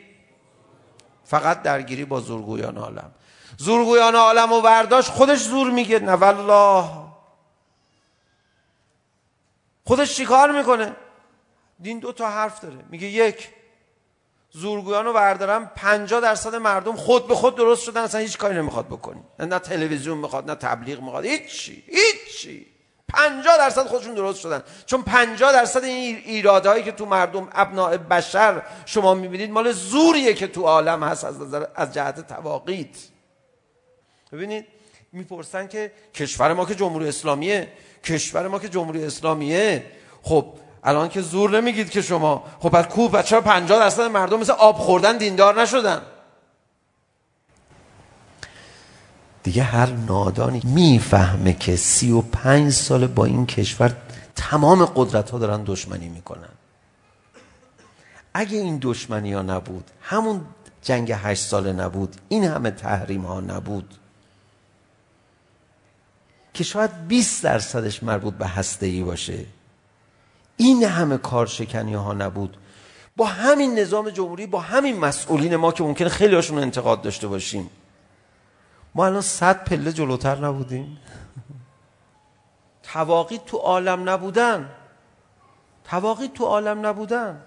فقط 1.24 1.62
درگیری 1.62 2.06
با 2.06 2.20
زورگویان 2.20 2.78
عالم 2.78 3.12
زورگویان 3.58 4.16
عالم 4.16 4.52
و 4.52 4.62
برداشت 4.62 5.10
خودش 5.10 5.40
زور 5.40 5.72
میگه 5.72 6.00
نه 6.00 6.12
والله 6.12 6.90
خودش 9.86 10.16
چیکار 10.16 10.52
میکنه 10.52 10.96
دین 11.80 12.00
دو 12.00 12.12
تا 12.12 12.30
حرف 12.30 12.62
داره 12.62 12.78
میگه 12.90 13.08
یک 13.08 13.50
زورگویان 14.56 15.06
رو 15.06 15.14
بردارن 15.14 15.72
50 15.76 16.22
درصد 16.22 16.56
مردم 16.56 16.96
خود 16.96 17.28
به 17.28 17.36
خود 17.36 17.56
درست 17.56 17.84
شدن 17.84 18.02
اصلا 18.02 18.22
هیچ 18.22 18.38
کاری 18.38 18.56
نمیخواد 18.56 18.88
بکنی 18.88 19.22
نه 19.40 19.60
تلویزیون 19.60 20.18
میخواد 20.18 20.50
نه 20.50 20.56
تبلیغ 20.56 21.02
میخواد 21.02 21.26
هیچی 21.26 21.84
هیچی. 21.88 22.68
50 23.08 23.58
درصد 23.58 23.88
خودشون 23.88 24.14
درست 24.14 24.40
شدن. 24.40 24.64
چون 24.86 25.02
50 25.02 25.52
درصد 25.52 25.84
این 25.84 26.16
ایرادهایی 26.26 26.84
که 26.84 26.92
تو 26.92 27.06
مردم 27.06 27.50
ابناء 27.52 27.98
بشر 27.98 28.62
شما 28.86 29.14
میبینید 29.14 29.52
مال 29.52 29.72
زوریه 29.72 30.34
که 30.34 30.48
تو 30.48 30.64
عالم 30.64 31.04
هست 31.04 31.24
از 31.24 31.42
نظر 31.42 31.66
از 31.76 31.94
جهت 31.94 32.28
تواقیت. 32.28 32.98
ببینید 34.32 34.66
میپرسن 35.12 35.68
که 35.68 35.92
کشور 36.14 36.54
ما 36.54 36.66
که 36.66 36.76
جمهوری 36.76 37.08
اسلامیه؟ 37.08 37.68
کشور 38.04 38.48
ما 38.48 38.60
که 38.60 38.70
جمهوری 38.70 39.06
اسلامیه؟ 39.06 39.86
خب 40.24 40.54
الان 40.86 41.10
که 41.10 41.22
زور 41.22 41.62
نمیگید 41.62 41.90
که 41.90 42.02
شما. 42.02 42.44
خب 42.60 42.70
بعد 42.70 42.90
کو 42.90 43.08
بچه 43.08 43.42
50 43.42 43.80
درصد 43.80 44.02
مردم 44.02 44.40
مثل 44.40 44.52
آب 44.52 44.76
خوردن 44.78 45.18
دیندار 45.18 45.62
نشدن؟ 45.62 46.02
دیگه 49.44 49.64
هر 49.64 49.90
نادانی 49.90 50.62
میفهمه 50.64 51.54
که 51.54 51.76
35 51.76 52.72
سال 52.74 53.08
با 53.08 53.26
این 53.26 53.46
کشور 53.46 53.96
تمام 54.36 54.86
قدرت 54.86 55.30
ها 55.30 55.40
دارن 55.40 55.64
دشمنی 55.64 56.10
میکنن. 56.10 56.50
اگه 58.34 58.58
این 58.58 58.80
دشمنی 58.82 59.34
ها 59.34 59.42
نبود 59.42 59.92
همون 60.02 60.42
جنگ 60.82 61.12
8 61.12 61.44
ساله 61.44 61.74
نبود 61.74 62.16
این 62.30 62.44
همه 62.44 62.72
تحریم 62.72 63.22
ها 63.22 63.40
نبود 63.40 63.94
که 66.54 66.64
شاید 66.64 67.08
20 67.08 67.44
درصدش 67.44 68.04
مربوط 68.04 68.34
به 68.34 68.48
هسته 68.48 68.86
ای 68.86 69.04
باشه. 69.04 69.46
این 70.58 70.84
همه 70.84 71.18
کار 71.18 71.46
شکنی 71.46 71.94
ها 71.94 72.14
نبود 72.14 72.58
با 73.18 73.26
همین 73.26 73.80
نظام 73.80 74.10
جمهوری 74.10 74.48
با 74.48 74.60
همین 74.60 75.00
مسئولین 75.00 75.56
ما 75.56 75.72
که 75.72 75.84
ممکنه 75.84 76.10
خیلی 76.10 76.36
هاشون 76.36 76.58
انتقاد 76.58 77.02
داشته 77.02 77.28
باشیم. 77.28 77.70
ما 78.96 79.06
الان 79.06 79.22
صد 79.22 79.64
پله 79.64 79.94
جلوتر 79.94 80.36
نبودیم. 80.36 80.98
تواقی 82.84 83.40
تو 83.46 83.58
عالم 83.58 84.10
نبودن. 84.10 84.70
تواقی 85.84 86.28
تو 86.28 86.46
عالم 86.46 86.86
نبودن. 86.86 87.42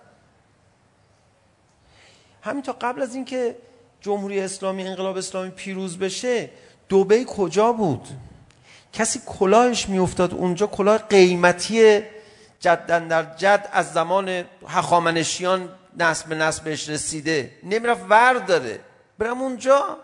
همین 2.43 2.63
تا 2.63 2.73
قبل 2.73 3.03
از 3.03 3.15
اینکه 3.15 3.57
جمهوری 4.01 4.41
اسلامی 4.41 4.83
انقلاب 4.83 5.17
اسلامی 5.17 5.51
پیروز 5.51 5.99
بشه 5.99 6.51
دبی 6.91 7.27
کجا 7.29 7.73
بود؟ 7.73 8.09
کسی 8.93 9.21
کلاهش 9.27 9.89
میافتاد 9.89 10.35
اونجا 10.35 10.67
کلاه 10.67 10.99
قیمتی 10.99 12.03
جدا 12.61 12.99
در 12.99 13.23
جد 13.37 13.69
از 13.73 13.93
زمان 13.93 14.45
هخامنشیان 14.69 15.69
نسل 15.99 16.29
به 16.29 16.35
نسلش 16.35 16.89
رسیده. 16.89 17.53
نمیرفت 17.63 18.05
ور 18.09 18.35
داره. 18.35 18.81
برم 19.19 19.41
اونجا. 19.41 19.97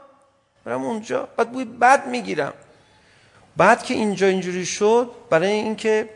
برم 0.64 0.84
اونجا. 0.84 1.28
بعد 1.36 1.52
بوی 1.52 1.64
بد 1.64 2.06
میگیرم. 2.06 2.52
بعد 3.56 3.82
که 3.82 3.94
اینجا 3.94 4.26
اینجوری 4.26 4.66
شد 4.66 5.10
برای 5.30 5.52
اینکه 5.52 6.08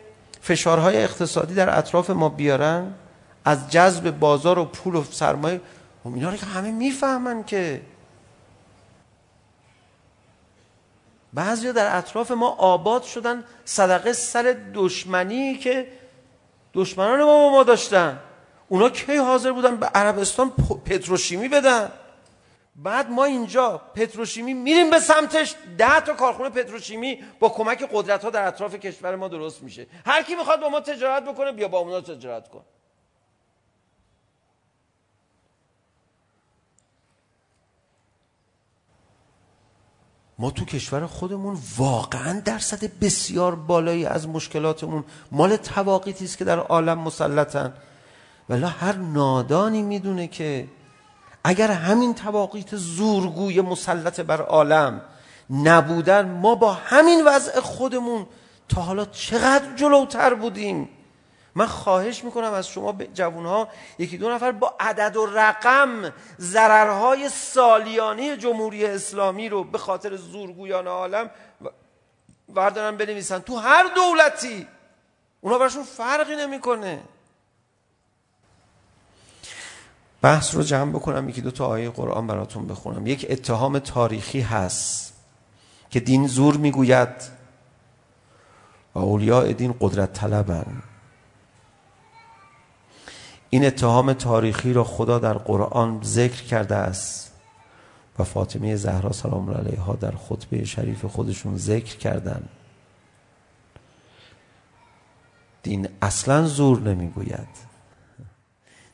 فشارهای 0.42 1.02
اقتصادی 1.02 1.54
در 1.54 1.78
اطراف 1.78 2.10
ما 2.10 2.28
بیارن 2.28 2.94
از 3.44 3.70
جذب 3.70 4.10
بازار 4.10 4.58
و 4.58 4.64
پول 4.64 4.94
و 4.94 5.04
سرمایه 5.04 5.60
و 6.04 6.08
اینا 6.14 6.30
رو 6.30 6.36
که 6.36 6.46
همه 6.46 6.70
میفهمن 6.70 7.44
که. 7.44 7.80
بعضی 11.32 11.72
در 11.72 11.98
اطراف 11.98 12.30
ما 12.30 12.48
آباد 12.48 13.02
شدن 13.02 13.44
صدقه 13.64 14.12
سر 14.12 14.56
دشمنی 14.74 15.56
که 15.56 15.86
دشمنان 16.78 17.18
ما 17.18 17.26
با 17.26 17.50
ما 17.50 17.62
داشتن. 17.62 18.20
اونا 18.68 18.88
کی 18.88 19.16
حاضر 19.16 19.52
بودن؟ 19.52 19.76
به 19.76 19.86
عربستان 19.86 20.52
پتروشیمی 20.84 21.48
بدن. 21.48 21.92
بعد 22.76 23.10
ما 23.10 23.24
اینجا 23.24 23.80
پتروشیمی 23.94 24.54
میریم 24.54 24.90
به 24.90 25.00
سمتش. 25.00 25.54
ده 25.78 26.00
تا 26.00 26.14
کارخونه 26.14 26.50
پتروشیمی 26.50 27.24
با 27.40 27.48
کمک 27.48 27.88
قدرت 27.92 28.24
ها 28.24 28.30
در 28.30 28.46
اطراف 28.46 28.74
کشور 28.74 29.16
ما 29.16 29.28
درست 29.28 29.62
میشه. 29.62 29.86
هر 30.06 30.22
کی 30.22 30.34
میخواد 30.34 30.60
با 30.60 30.68
ما 30.68 30.80
تجارت 30.80 31.24
بکنه 31.24 31.52
بیا 31.52 31.68
با 31.68 31.78
اونا 31.78 32.00
تجارت 32.00 32.48
کن. 32.48 32.64
ما 40.38 40.50
تو 40.50 40.64
کشور 40.64 41.06
خودمون 41.06 41.58
واقعا 41.76 42.40
درصد 42.40 42.98
بسیار 43.00 43.54
بالایی 43.54 44.06
از 44.06 44.28
مشکلاتمون 44.28 45.04
مال 45.32 45.56
تواقیتی 45.56 46.24
است 46.24 46.38
که 46.38 46.44
در 46.44 46.58
عالم 46.58 46.98
مسلطن. 46.98 47.72
ولا 48.48 48.68
هر 48.68 48.96
نادانی 48.96 49.82
میدونه 49.82 50.26
که 50.26 50.68
اگر 51.44 51.70
همین 51.70 52.14
تواقیت 52.14 52.76
زورگوی 52.76 53.60
مسلط 53.60 54.20
بر 54.20 54.40
عالم 54.42 55.00
نبودن 55.50 56.30
ما 56.30 56.54
با 56.54 56.72
همین 56.72 57.24
وضع 57.26 57.60
خودمون 57.60 58.26
تا 58.68 58.80
حالا 58.80 59.04
چقدر 59.04 59.76
جلوتر 59.76 60.34
بودیم؟ 60.34 60.88
من 61.58 61.66
خواهش 61.66 62.24
میکنم 62.24 62.52
از 62.52 62.68
شما 62.68 62.92
جوانها 62.92 63.68
یکی 63.98 64.18
دو 64.18 64.30
نفر 64.30 64.52
با 64.52 64.74
عدد 64.80 65.16
و 65.16 65.26
رقم 65.26 66.12
ضررهای 66.40 67.28
سالیانه 67.28 68.36
جمهوری 68.36 68.86
اسلامی 68.86 69.48
رو 69.48 69.64
به 69.64 69.78
خاطر 69.78 70.16
زورگویان 70.16 70.86
عالم 70.86 71.30
وردارن 72.54 72.96
بنویسن. 72.96 73.38
تو 73.38 73.56
هر 73.56 73.84
دولتی 73.94 74.66
اونا 75.40 75.58
براشون 75.58 75.82
فرقی 75.82 76.36
نمیکنه. 76.36 77.00
بحث 80.22 80.54
رو 80.54 80.62
جمع 80.62 80.92
بکنم 80.92 81.28
یکی 81.28 81.40
دو 81.40 81.50
تا 81.50 81.66
آیه 81.66 81.90
قرآن 81.90 82.26
براتون 82.26 82.66
بخونم. 82.66 83.06
یک 83.06 83.26
اتهام 83.30 83.78
تاریخی 83.78 84.40
هست 84.40 85.14
که 85.90 86.00
دین 86.00 86.26
زور 86.26 86.56
میگوید. 86.56 87.38
و 88.94 88.98
اولیاء 88.98 89.52
دین 89.52 89.74
قدرت 89.80 90.12
طلبن. 90.12 90.82
این 93.50 93.66
اتهام 93.66 94.12
تاریخی 94.12 94.72
را 94.72 94.84
خدا 94.84 95.18
در 95.18 95.34
قرآن 95.34 96.00
ذکر 96.02 96.42
کرده 96.42 96.74
است. 96.74 97.32
و 98.18 98.24
فاطمه 98.24 98.76
زهرا 98.76 99.12
سلام 99.12 99.48
الله 99.48 99.58
علیها 99.58 99.94
در 99.94 100.10
خطبه 100.10 100.64
شریف 100.64 101.04
خودشون 101.04 101.56
ذکر 101.56 101.96
کردن. 101.96 102.42
دین 105.62 105.88
اصلا 106.02 106.46
زور 106.46 106.80
نمیگوید. 106.80 107.48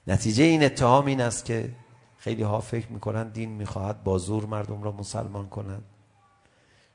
نتیجه 0.07 0.45
این 0.45 0.65
اتهام 0.65 1.07
این 1.07 1.21
است 1.21 1.45
که 1.45 1.71
خیلی 2.19 2.43
ها 2.43 2.61
فکر 2.61 2.89
میکنن 2.89 3.29
دین 3.29 3.51
میخواهد 3.51 4.05
با 4.05 4.19
زور 4.19 4.47
مردم 4.47 4.83
را 4.83 4.93
مسلمان 4.93 5.49
کنند 5.49 5.85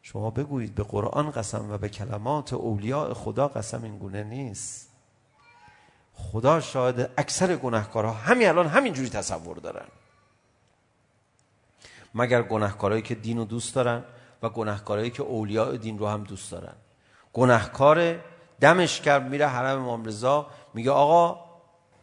شما 0.02 0.30
بگویید 0.30 0.76
به 0.76 0.84
قرآن 0.84 1.32
قسم 1.32 1.72
و 1.72 1.78
به 1.78 1.90
کلمات 1.90 2.54
اولیاء 2.54 3.14
خدا 3.14 3.48
قسم 3.48 3.84
این 3.84 3.98
گونه 3.98 4.24
نیست. 4.24 4.89
خدا 6.32 6.60
شاهد 6.60 7.12
اکثر 7.18 7.56
گناهکارها 7.56 8.14
همین 8.14 8.48
الان 8.48 8.68
همین 8.68 8.94
جوری 8.94 9.10
تصور 9.10 9.58
دارن 9.58 9.86
مگر 12.16 12.42
گناهکارایی 12.42 13.02
که 13.02 13.16
دین 13.16 13.38
رو 13.38 13.46
دوست 13.46 13.76
دارن 13.76 14.04
و 14.44 14.50
گناهکارایی 14.50 15.10
که 15.10 15.24
اولیاء 15.24 15.76
دین 15.76 16.00
رو 16.00 16.08
هم 16.08 16.24
دوست 16.24 16.52
دارن 16.52 16.74
گناهکار 17.34 18.16
دمش 18.62 19.02
کرد 19.02 19.30
میره 19.30 19.48
حرم 19.48 19.80
امام 19.80 20.06
رضا 20.06 20.48
میگه 20.74 20.92
آقا 20.92 21.40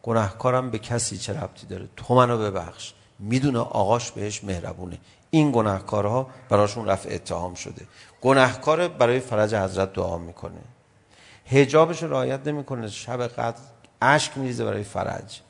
گناهکارم 0.03 0.69
به 0.69 0.79
کسی 0.79 1.17
چه 1.17 1.33
ربطی 1.33 1.67
داره 1.67 1.89
تو 1.95 2.15
منو 2.15 2.37
ببخش 2.37 2.93
میدونه 3.19 3.59
آقاش 3.59 4.11
بهش 4.11 4.43
مهربونه 4.43 4.97
این 5.29 5.51
گناهکارها 5.51 6.27
براشون 6.49 6.85
رفع 6.85 7.09
اتهام 7.11 7.53
شده 7.53 7.87
گناهکار 8.21 8.87
برای 8.87 9.19
فرج 9.19 9.55
حضرت 9.55 9.93
دعا 9.93 10.17
میکنه 10.17 10.61
حجابش 11.45 12.03
رعایت 12.03 12.47
نمیکنه 12.47 12.87
شب 12.87 13.27
قدر 13.27 13.61
اشک 14.01 14.37
میریزه 14.37 14.65
برای 14.65 14.83
فرج. 14.83 15.41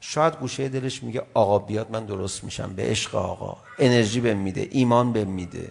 شاید 0.00 0.36
گوشه 0.36 0.68
دلش 0.68 1.02
میگه 1.02 1.22
آقا 1.34 1.58
بیاد 1.58 1.90
من 1.90 2.06
درست 2.06 2.44
میشم. 2.44 2.72
به 2.76 2.82
عشق 2.82 3.14
آقا. 3.14 3.56
انرژی 3.78 4.20
بهم 4.20 4.38
میده 4.38 4.68
ایمان 4.70 5.12
بهم 5.12 5.28
میده. 5.28 5.70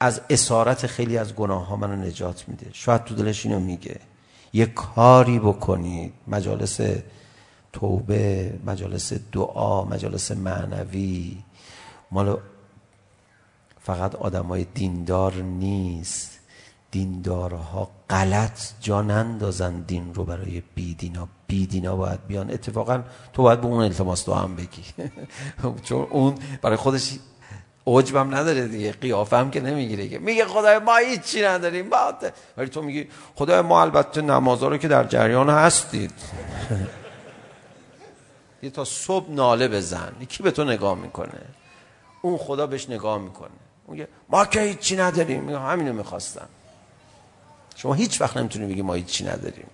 از 0.00 0.20
اسارت 0.30 0.86
خیلی 0.86 1.18
از 1.18 1.34
گناه 1.34 1.66
ها 1.66 1.76
منو 1.76 1.96
نجات 1.96 2.48
میده. 2.48 2.66
شاید 2.72 3.04
تو 3.04 3.14
دلش 3.14 3.46
اینو 3.46 3.60
میگه. 3.60 4.00
یه 4.52 4.66
کاری 4.66 5.38
بکنید. 5.38 6.12
مجالس 6.26 6.80
توبه 7.72 8.54
مجالس 8.66 9.12
دعا 9.12 9.84
مجالس 9.84 10.30
معنوی. 10.30 11.38
مال 12.10 12.38
فقط 13.80 14.14
آدمای 14.14 14.64
دیندار 14.64 15.34
نیست. 15.34 16.31
دیندارها 16.92 17.90
غلط 18.10 18.60
جا 18.80 19.02
نندازن 19.02 19.80
دین 19.80 20.14
رو 20.14 20.24
برای 20.24 20.62
بیدینا. 20.74 21.28
بیدینا 21.46 21.96
باید 21.96 22.26
بیان. 22.26 22.50
اتفاقا 22.50 23.02
تو 23.32 23.42
باید 23.42 23.60
به 23.60 23.66
اون 23.66 23.84
التماس 23.84 24.22
تو 24.22 24.34
هم 24.34 24.56
بگی. 24.56 24.84
چون 25.88 26.06
اون 26.10 26.34
برای 26.62 26.76
خودش 26.76 27.12
عجبم 27.86 28.34
نداره 28.34 28.68
دیگه. 28.68 28.92
قیافه 28.92 29.36
هم 29.36 29.50
که 29.50 29.60
نمیگیره 29.60 30.08
که. 30.08 30.18
میگه 30.18 30.44
خدای 30.44 30.78
ما 30.78 30.96
هیچی 30.96 31.42
نداریم. 31.42 31.90
با 31.90 32.14
ولی 32.56 32.68
تو 32.68 32.82
میگی 32.82 33.08
خدای 33.34 33.60
ما 33.60 33.82
البته 33.82 34.22
نمازا 34.22 34.68
رو 34.68 34.76
که 34.76 34.88
در 34.88 35.04
جریان 35.04 35.50
هستید. 35.50 36.12
یه 38.62 38.70
تا 38.70 38.84
صبح 38.84 39.30
ناله 39.30 39.68
بزن. 39.68 40.12
کی 40.28 40.42
به 40.42 40.50
تو 40.50 40.64
نگاه 40.64 40.94
میکنه؟ 40.94 41.40
اون 42.22 42.38
خدا 42.38 42.66
بهش 42.66 42.90
نگاه 42.90 43.18
میکنه. 43.18 43.50
میگه 43.88 44.08
ما 44.28 44.44
که 44.44 44.60
هیچی 44.60 44.96
نداریم. 44.96 45.48
همینو 45.48 45.92
میخواستم. 45.92 46.48
شما 47.76 47.94
هیچ 47.94 48.20
وقت 48.20 48.36
نمیتونی 48.36 48.66
بگی 48.66 48.82
ما 48.82 48.94
هیچی 48.94 49.24
نداریم. 49.24 49.66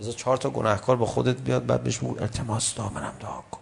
بذار 0.00 0.12
چهار 0.12 0.36
تا 0.36 0.50
گناهکار 0.50 0.96
با 0.96 1.06
خودت 1.06 1.36
بیاد 1.36 1.66
بعد 1.66 1.82
بهش 1.82 1.98
بگو 1.98 2.16
التماس 2.20 2.74
دامنم 2.74 3.12
دعا 3.20 3.42
کن. 3.50 3.60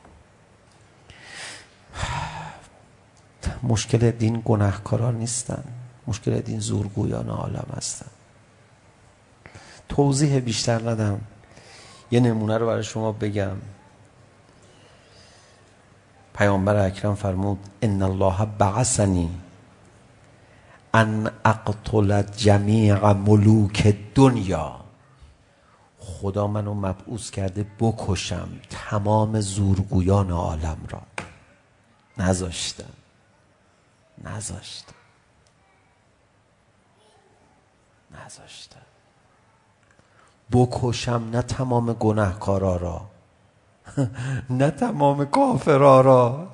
مشکل 3.72 4.10
دین 4.10 4.42
گناهکارا 4.44 5.10
نیستن. 5.10 5.64
مشکل 6.06 6.40
دین 6.40 6.60
زورگویان 6.60 7.28
عالم 7.28 7.66
هستن. 7.76 8.06
توضیح 9.88 10.38
بیشتر 10.38 10.90
ندم. 10.90 11.20
یه 12.10 12.20
نمونه 12.20 12.58
رو 12.58 12.66
برای 12.66 12.84
شما 12.84 13.12
بگم. 13.12 13.56
پیامبر 16.34 16.76
اکرم 16.76 17.14
فرمود 17.14 17.58
ان 17.82 18.02
الله 18.02 18.46
بعثنی. 18.58 19.30
ان 20.94 21.30
اقتل 21.44 22.22
جمیع 22.22 23.12
ملوک 23.12 23.96
دنیا 24.14 24.82
خدا 25.98 26.46
منو 26.46 26.74
مبعوث 26.74 27.30
کرده 27.30 27.66
بکشم 27.80 28.48
تمام 28.70 29.40
زورگویان 29.40 30.30
عالم 30.30 30.78
را. 30.88 31.02
نذاشتم. 32.18 32.84
نذاشتم. 34.24 34.94
نذاشتم. 38.10 38.78
بکشم 40.52 41.28
نه 41.32 41.42
تمام 41.42 41.92
گناهکارا 41.92 42.76
را. 42.76 43.00
نه 44.60 44.70
تمام 44.70 45.24
کافرا 45.24 46.00
را. 46.00 46.48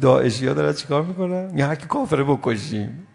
داعشی 0.00 0.46
ها 0.48 0.54
داره 0.54 0.74
چیکار 0.74 1.02
میکنن؟ 1.02 1.58
یه 1.58 1.66
هرکی 1.66 1.86
کافره 1.86 2.24
بکشیم. 2.24 3.06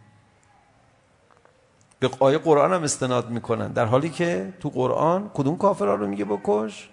به 1.99 2.09
آیه 2.19 2.37
قرآن 2.37 2.73
هم 2.73 2.83
استناد 2.83 3.29
میکنن 3.29 3.67
در 3.67 3.85
حالی 3.85 4.09
که 4.09 4.53
تو 4.59 4.69
قرآن 4.69 5.31
کدوم 5.33 5.57
کافرها 5.57 5.95
رو 5.95 6.07
میگه 6.07 6.25
بکش 6.25 6.89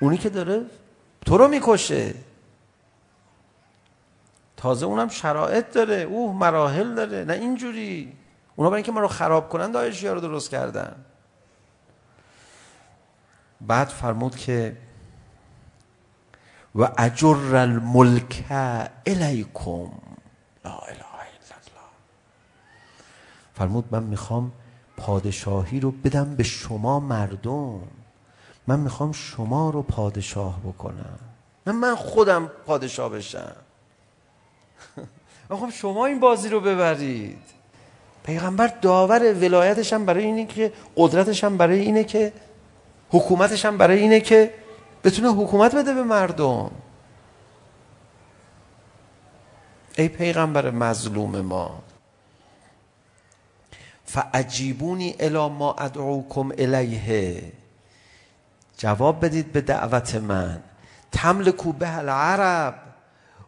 اونی 0.00 0.18
که 0.18 0.28
داره 0.28 0.66
تو 1.26 1.38
رو 1.38 1.48
میکشه 1.48 2.14
تازه 4.56 4.86
اونم 4.86 5.08
شرایط 5.08 5.72
داره 5.72 5.96
اوه 5.96 6.36
مراحل 6.36 6.94
داره 6.94 7.24
نه 7.24 7.32
اینجوری 7.32 8.12
اونا 8.56 8.70
برای 8.70 8.78
اینکه 8.78 8.92
ما 8.92 9.00
رو 9.00 9.08
خراب 9.08 9.48
کنن 9.48 9.70
داعشی 9.70 10.06
ها 10.06 10.12
رو 10.12 10.20
درست 10.20 10.50
کردن 10.50 11.04
بعد 13.60 13.88
فرمود 13.88 14.36
که 14.36 14.76
و 16.74 16.88
اجر 16.98 17.56
الملک 17.56 18.44
الیکم 19.06 19.90
لا 20.64 20.78
اله 20.78 21.03
فرمود 23.54 23.84
من 23.90 24.02
میخوام 24.02 24.52
پادشاهی 24.96 25.80
رو 25.80 25.90
بدم 25.90 26.34
به 26.36 26.42
شما 26.42 27.00
مردم. 27.00 27.80
من 28.66 28.80
میخوام 28.80 29.12
شما 29.12 29.70
رو 29.70 29.82
پادشاه 29.82 30.60
بکنم. 30.60 31.18
نه 31.66 31.72
من 31.72 31.94
خودم 31.94 32.46
پادشاه 32.66 33.08
بشم. 33.08 33.56
میخوام 35.50 35.70
شما 35.70 36.06
این 36.06 36.20
بازی 36.20 36.48
رو 36.48 36.60
ببرید. 36.60 37.38
پیغمبر 38.24 38.66
داور 38.66 39.34
ولایتش 39.34 39.92
هم 39.92 40.06
برای 40.06 40.24
اینه 40.24 40.46
که 40.46 40.72
قدرتش 40.96 41.44
هم 41.44 41.56
برای 41.56 41.80
اینه 41.80 42.04
که 42.04 42.32
حکومتش 43.10 43.64
هم 43.64 43.78
برای 43.78 43.98
اینه 43.98 44.20
که 44.20 44.54
بتونه 45.04 45.32
حکومت 45.32 45.74
بده 45.74 45.94
به 45.94 46.02
مردم. 46.02 46.70
ای 49.98 50.08
پیغمبر 50.08 50.70
مظلوم 50.70 51.40
ما. 51.40 51.82
فعجیبونی 54.14 55.14
الى 55.20 55.48
ما 55.48 55.72
ادعوکم 55.72 56.52
الیه 56.58 57.52
جواب 58.78 59.24
بدید 59.24 59.52
به 59.52 59.60
دعوت 59.60 60.14
من. 60.14 60.62
تملکو 61.12 61.72
به 61.72 61.98
العرب 61.98 62.74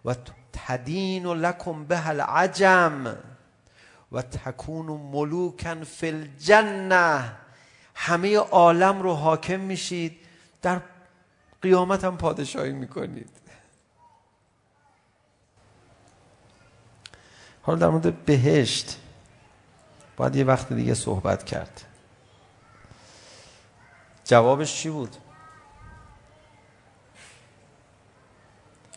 و 0.04 0.14
تدین 0.52 1.26
لکم 1.26 1.84
به 1.84 2.08
العجم 2.08 3.16
و 4.12 4.22
تکون 4.22 4.86
ملوکن 4.86 5.84
فی 5.84 6.08
الجنه 6.08 7.32
همه 7.94 8.36
عالم 8.36 9.02
رو 9.02 9.14
حاکم 9.14 9.60
میشید. 9.60 10.16
در 10.62 10.80
قیامت 11.62 12.04
هم 12.04 12.16
پادشاهی 12.16 12.72
میکنید. 12.72 13.30
حالا 17.62 17.78
در 17.78 17.88
مورد 17.88 18.24
بهشت. 18.24 19.00
باید 20.16 20.36
یه 20.36 20.44
وقت 20.44 20.72
دیگه 20.72 20.94
صحبت 20.94 21.44
کرد 21.44 21.82
جوابش 24.24 24.74
چی 24.74 24.90
بود؟ 24.90 25.16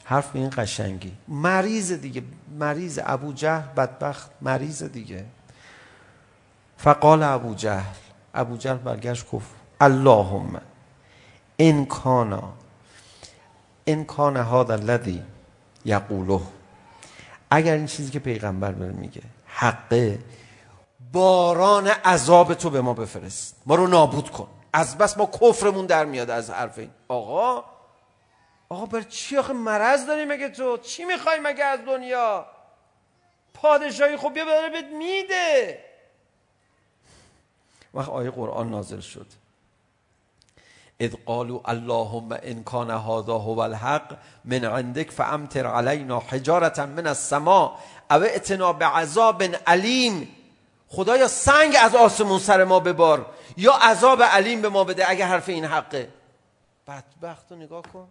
حرف 0.04 0.30
این 0.34 0.50
قشنگی 0.58 1.14
مریض 1.28 1.92
دیگه 1.92 2.24
مریض 2.60 3.00
ابو 3.04 3.34
جهل 3.34 3.68
بدبخت 3.78 4.32
مریض 4.42 4.84
دیگه 4.84 5.26
فقال 6.78 7.24
ابو 7.24 7.56
جهل 7.56 7.96
ابو 8.34 8.58
جهل 8.58 8.78
برگشت 8.78 9.32
گفت 9.32 9.50
اللهم 9.82 10.62
ان 11.60 11.86
کانا 11.86 12.54
ان 13.88 14.06
کان 14.06 14.38
هذا 14.38 14.74
الذي 14.74 15.24
یقوله 15.86 16.42
اگر 17.50 17.74
این 17.74 17.86
چیزی 17.86 18.12
که 18.12 18.20
پیغمبر 18.20 18.72
بر 18.72 18.92
میگه 18.92 19.22
حقه 19.46 20.20
باران 21.12 21.88
عذاب 21.88 22.54
تو 22.54 22.70
به 22.70 22.82
ما 22.82 22.94
بفرست. 22.94 23.56
ما 23.66 23.76
رو 23.76 23.88
نابود 23.88 24.32
کن. 24.32 24.48
از 24.74 24.98
بس 24.98 25.18
ما 25.18 25.26
کفرمون 25.26 25.86
در 25.86 26.06
میاد 26.06 26.30
از 26.30 26.50
حرف 26.50 26.78
این. 26.78 26.92
آقا 27.08 27.64
آقا 28.70 28.86
بر 28.86 29.02
چی 29.02 29.38
آخه 29.38 29.54
مرض 29.54 30.06
داری 30.06 30.26
مگه 30.26 30.50
تو؟ 30.50 30.78
چی 30.78 31.04
میخوای 31.04 31.40
مگه 31.40 31.66
از 31.66 31.80
دنیا؟ 31.86 32.46
پادشاهی 33.54 34.18
خب 34.18 34.34
بیا 34.34 34.46
داره 34.46 34.70
بهت 34.70 34.86
میده. 34.86 35.80
وقت 37.94 38.10
آیه 38.10 38.32
قرآن 38.32 38.70
نازل 38.70 39.00
شد. 39.00 39.26
اذ 41.02 41.16
قالوا 41.26 41.60
اللهم 41.66 42.32
ان 42.44 42.64
كان 42.64 42.90
هذا 42.92 43.34
هو 43.34 43.60
الحق 43.60 44.12
من 44.46 44.66
عندك 44.66 45.12
فامطر 45.12 45.68
علينا 45.68 46.20
حجاره 46.20 46.86
من 46.86 47.08
السماء 47.08 47.80
او 48.12 48.24
اتنا 48.24 48.72
بعذاب 48.72 49.42
اليم 49.68 50.28
خدایا 50.90 51.28
سنگ 51.28 51.76
از 51.82 51.96
آسمون 51.96 52.40
سر 52.40 52.64
ما 52.64 52.80
ببار. 52.80 53.26
یا 53.58 53.74
عذاب 53.74 54.24
علیم 54.24 54.62
به 54.62 54.70
ما 54.70 54.84
بده 54.84 55.10
اگه 55.10 55.26
حرف 55.26 55.50
این 55.50 55.66
حقه. 55.66 56.10
بدبخت 56.88 57.52
رو 57.52 57.58
نگاه 57.58 57.82
کن. 57.94 58.08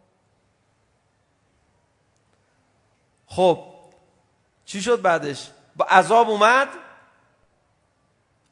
خب 3.27 3.65
چی 4.65 4.83
شد 4.83 5.03
بعدش؟ 5.03 5.51
با 5.77 5.85
عذاب 5.85 6.31
اومد؟ 6.31 6.69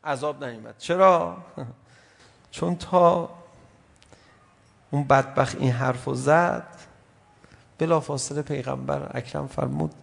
عذاب 0.04 0.44
نیومد. 0.44 0.78
چرا؟ 0.78 1.36
چون 2.50 2.76
تا 2.76 3.28
اون 4.90 5.04
بدبخت 5.04 5.56
این 5.56 5.72
حرفو 5.72 6.14
زد 6.14 6.66
بلافاصله 7.78 8.42
پیغمبر 8.42 9.10
اکرم 9.14 9.46
فرمود 9.46 9.94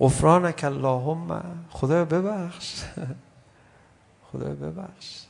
غفرانک 0.00 0.64
اللهم 0.64 1.42
خدا 1.70 2.04
ببخش. 2.04 2.74
خدا 4.32 4.48
ببخش 4.48 5.20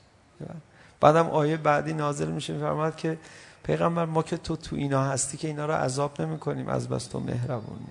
بعدم 1.00 1.30
آیه 1.30 1.56
بعدی 1.56 1.92
نازل 1.92 2.28
میشه 2.28 2.52
میفرماد 2.52 2.96
که 2.96 3.18
پیغمبر 3.62 4.04
ما 4.04 4.22
که 4.22 4.36
تو 4.36 4.56
تو 4.56 4.76
اینا 4.76 5.04
هستی 5.04 5.36
که 5.36 5.48
اینا 5.48 5.66
رو 5.66 5.72
عذاب 5.72 6.22
نمی 6.22 6.38
کنیم 6.38 6.68
از 6.68 6.88
بس 6.88 7.06
تو 7.06 7.20
مهربونی. 7.20 7.86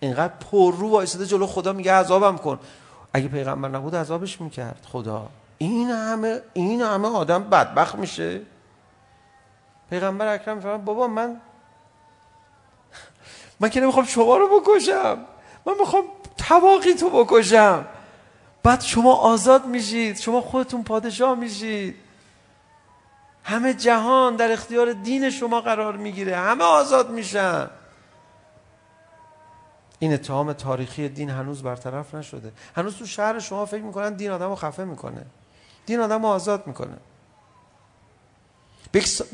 اینقدر 0.00 0.32
پر 0.50 0.74
رو 0.74 0.90
وایساده 0.90 1.26
جلو 1.26 1.46
خدا 1.46 1.72
میگه 1.72 1.92
عذابم 1.92 2.36
کن. 2.36 2.58
اگه 3.12 3.28
پیغمبر 3.28 3.68
نبود 3.68 3.96
عذابش 3.96 4.40
میکرد 4.40 4.86
خدا. 4.92 5.28
این 5.58 5.90
همه 5.90 6.40
این 6.52 6.82
همه 6.82 7.08
آدم 7.08 7.44
بدبخت 7.44 7.94
میشه. 7.94 8.40
پیغمبر 9.90 10.34
اکرم 10.34 10.60
فرمود 10.60 10.84
بابا 10.84 11.06
من 11.06 11.40
من 13.60 13.68
که 13.68 13.80
نمیخوام 13.80 14.04
شما 14.04 14.36
رو 14.36 14.60
بکشم. 14.60 15.18
من 15.66 15.72
میخوام 15.80 16.04
تواقی 16.36 16.94
تو 16.94 17.24
بکشم. 17.24 17.84
بعد 18.62 18.80
شما 18.80 19.14
آزاد 19.14 19.66
میشید 19.66 20.18
شما 20.18 20.40
خودتون 20.40 20.84
پادشاه 20.84 21.38
میشید. 21.38 21.94
همه 23.44 23.74
جهان 23.74 24.36
در 24.36 24.52
اختیار 24.52 24.92
دین 24.92 25.30
شما 25.30 25.60
قرار 25.60 25.96
میگیره. 25.96 26.36
همه 26.36 26.64
آزاد 26.64 27.10
میشن. 27.10 27.70
این 29.98 30.14
اتهام 30.14 30.52
تاریخی 30.52 31.08
دین 31.08 31.30
هنوز 31.30 31.62
برطرف 31.62 32.14
نشده. 32.14 32.52
هنوز 32.76 32.96
تو 32.96 33.06
شهر 33.06 33.38
شما 33.38 33.66
فکر 33.66 33.82
میکنن 33.82 34.14
دین 34.14 34.30
آدمو 34.30 34.54
خفه 34.54 34.84
میکنه. 34.84 35.26
دین 35.86 36.00
آدمو 36.00 36.28
آزاد 36.28 36.66
میکنه. 36.66 36.96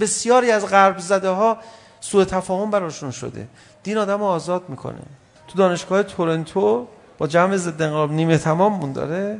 بسیاری 0.01 0.51
از 0.51 0.67
غرب 0.67 0.99
زده 0.99 1.29
ها 1.29 1.59
سوء 2.01 2.25
تفاهم 2.25 2.71
براشون 2.71 3.11
شده. 3.11 3.49
دین 3.83 3.99
آدمو 3.99 4.25
آزاد 4.25 4.69
میکنه. 4.69 5.03
تو 5.49 5.59
دانشگاه 5.59 6.03
تورنتو 6.03 6.89
با 7.19 7.27
جمع 7.27 7.57
ضد 7.57 7.83
انقلاب 7.83 8.13
نیمه 8.13 8.39
تمام 8.39 8.73
مون 8.73 8.93
داره 8.93 9.39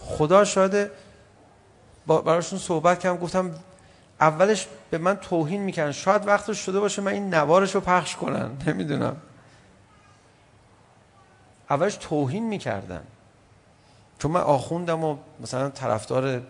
خدا 0.00 0.44
شاهد 0.44 0.90
براشون 2.06 2.58
صحبت 2.58 2.98
کردم 2.98 3.16
گفتم 3.16 3.50
اولش 4.20 4.68
به 4.90 4.98
من 4.98 5.16
توهین 5.16 5.62
میکنن 5.62 5.92
شاید 5.92 6.26
وقتش 6.26 6.58
شده 6.58 6.80
باشه 6.80 7.02
من 7.02 7.12
این 7.12 7.34
نوارش 7.34 7.74
رو 7.74 7.80
پخش 7.80 8.16
کنن. 8.16 8.50
نمیدونم. 8.66 9.16
اولش 11.70 11.96
توهین 11.96 12.46
میکردن. 12.46 13.02
چون 14.18 14.30
من 14.30 14.40
آخوندم 14.40 15.04
و 15.04 15.16
مثلا 15.40 15.70
طرفدار 15.70 16.42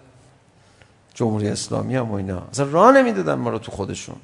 جمهوری 1.14 1.48
اسلامی 1.48 1.96
هم 1.96 2.10
و 2.10 2.14
اینا. 2.14 2.42
اصلا 2.50 2.66
راه 2.70 2.92
نمیدادن 2.92 3.34
ما 3.34 3.50
رو 3.50 3.58
تو 3.58 3.72
خودشون. 3.72 4.16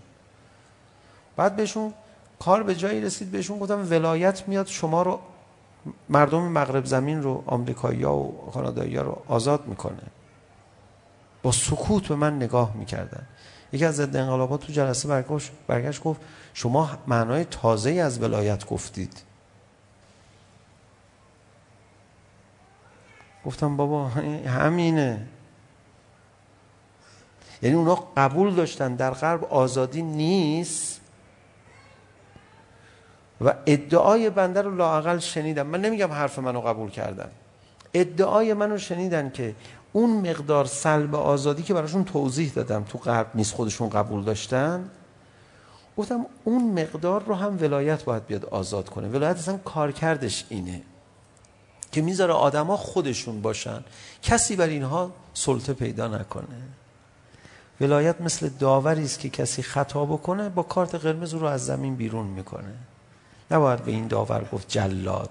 بعد 1.37 1.57
بهشون 1.57 1.95
کار 2.39 2.63
به 2.63 2.75
جایی 2.75 3.01
رسید 3.01 3.31
بهشون 3.31 3.59
گفتم 3.59 3.87
ولایت 3.91 4.49
میاد 4.49 4.67
شما 4.67 5.03
رو 5.03 5.21
مردم 6.09 6.43
مغرب 6.43 6.85
زمین 6.85 7.23
رو 7.23 7.43
آمریکایی‌ها 7.47 8.17
و 8.17 8.51
کانادایی‌ها 8.55 9.03
رو 9.03 9.23
آزاد 9.29 9.67
میکنه. 9.67 10.03
با 11.43 11.53
سکوت 11.53 12.09
به 12.09 12.15
من 12.15 12.37
نگاه 12.37 12.77
میکردن. 12.77 13.27
یکی 13.73 13.85
از 13.85 13.97
ضد 13.97 14.17
انقلابات 14.17 14.67
تو 14.67 14.73
جلسه 14.73 15.09
برگشت 15.09 15.53
برگشت 15.67 16.03
گفت 16.03 16.21
شما 16.55 16.91
معنای 17.07 17.45
تازه 17.45 17.91
از 17.91 18.23
ولایت 18.23 18.67
گفتید. 18.67 19.23
گفتم 23.45 23.77
بابا 23.77 24.09
همینه. 24.09 25.27
یعنی 27.63 27.77
اونا 27.77 27.95
قبول 28.17 28.55
داشتن 28.55 28.95
در 28.95 29.11
غرب 29.11 29.45
آزادی 29.45 30.03
نیست. 30.03 31.01
و 33.41 33.55
ادعای 33.67 34.31
بنده 34.31 34.63
رو 34.63 34.77
لااقل 34.77 35.19
شنیدم. 35.19 35.67
من 35.67 35.81
نمیگم 35.81 36.13
حرف 36.13 36.39
منو 36.39 36.61
قبول 36.61 36.91
کردن. 36.91 37.31
ادعای 37.95 38.55
منو 38.55 38.79
شنیدن 38.79 39.31
که 39.31 39.55
اون 39.93 40.31
مقدار 40.31 40.65
سلب 40.65 41.15
آزادی 41.15 41.63
که 41.63 41.75
براشون 41.75 42.05
توضیح 42.05 42.53
دادم 42.53 42.83
تو 42.83 42.99
غرب 42.99 43.31
نیست 43.35 43.55
خودشون 43.55 43.89
قبول 43.89 44.25
داشتن 44.25 44.91
گفتم 45.97 46.27
اون 46.45 46.81
مقدار 46.83 47.23
رو 47.23 47.35
هم 47.35 47.59
ولایت 47.61 48.05
باید 48.05 48.27
بیاد 48.27 48.45
آزاد 48.45 48.89
کنه. 48.89 49.09
ولایت 49.09 49.37
اصلا 49.37 49.57
کارکردش 49.57 50.45
اینه 50.49 50.83
که 51.93 52.03
میذاره 52.03 52.33
آدما 52.33 52.77
خودشون 52.77 53.43
باشن. 53.43 53.85
کسی 54.23 54.57
بر 54.57 54.67
اینها 54.67 55.13
سلطه 55.35 55.73
پیدا 55.73 56.09
نکنه. 56.09 56.47
ولایت 57.81 58.21
مثل 58.21 58.49
داوری 58.49 59.05
است 59.05 59.21
که 59.21 59.29
کسی 59.29 59.63
خطا 59.63 60.05
بکنه 60.05 60.49
با 60.49 60.63
کارت 60.63 60.95
قرمز 60.95 61.35
رو 61.35 61.47
از 61.47 61.67
زمین 61.67 61.97
بیرون 61.97 62.27
میکنه. 62.27 62.75
نباید 63.51 63.85
به 63.85 63.91
این 63.91 64.07
داور 64.07 64.49
گفت 64.53 64.69
جلاد. 64.69 65.31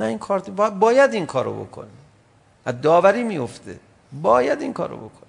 نه 0.00 0.06
این 0.06 0.18
کار 0.18 0.40
باید 0.70 1.12
این 1.12 1.26
کارو 1.26 1.64
بکنی 1.64 1.88
از 2.64 2.80
داوری 2.80 3.22
میفته 3.22 3.80
باید 4.22 4.60
این 4.60 4.72
کارو 4.72 4.96
بکنی 4.96 5.28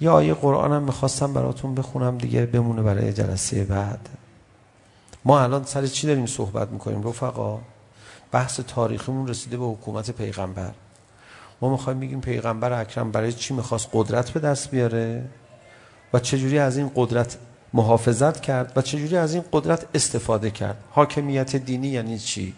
یا 0.00 0.12
آیه 0.12 0.34
قرآن 0.34 0.72
هم 0.72 0.82
میخواستم 0.82 1.32
براتون 1.32 1.74
بخونم 1.74 2.18
دیگه 2.18 2.46
بمونه 2.46 2.82
برای 2.82 3.12
جلسه 3.12 3.64
بعد. 3.64 4.08
ما 5.24 5.40
الان 5.40 5.64
سر 5.64 5.86
چی 5.86 6.06
داریم 6.06 6.26
صحبت 6.26 6.68
میکنیم 6.68 7.08
رفقا؟ 7.08 7.60
بحث 8.32 8.60
تاریخیمون 8.60 9.28
رسیده 9.28 9.56
به 9.56 9.64
حکومت 9.64 10.10
پیغمبر. 10.10 10.72
ما 11.60 11.70
میخوایم 11.70 12.00
بگیم 12.00 12.20
پیغمبر 12.20 12.72
اکرم 12.72 13.12
برای 13.12 13.32
چی 13.32 13.54
میخواست 13.54 13.88
قدرت 13.92 14.30
به 14.30 14.40
دست 14.40 14.70
بیاره؟ 14.70 15.24
و 16.12 16.18
چجوری 16.18 16.58
از 16.58 16.76
این 16.76 16.90
قدرت 16.94 17.36
محافظت 17.72 18.40
کرد؟ 18.40 18.72
و 18.76 18.82
چجوری 18.82 19.16
از 19.16 19.34
این 19.34 19.44
قدرت 19.52 19.86
استفاده 19.94 20.50
کرد؟ 20.50 20.76
حاکمیت 20.90 21.56
دینی 21.56 21.88
یعنی 21.88 22.18
چی؟ 22.18 22.54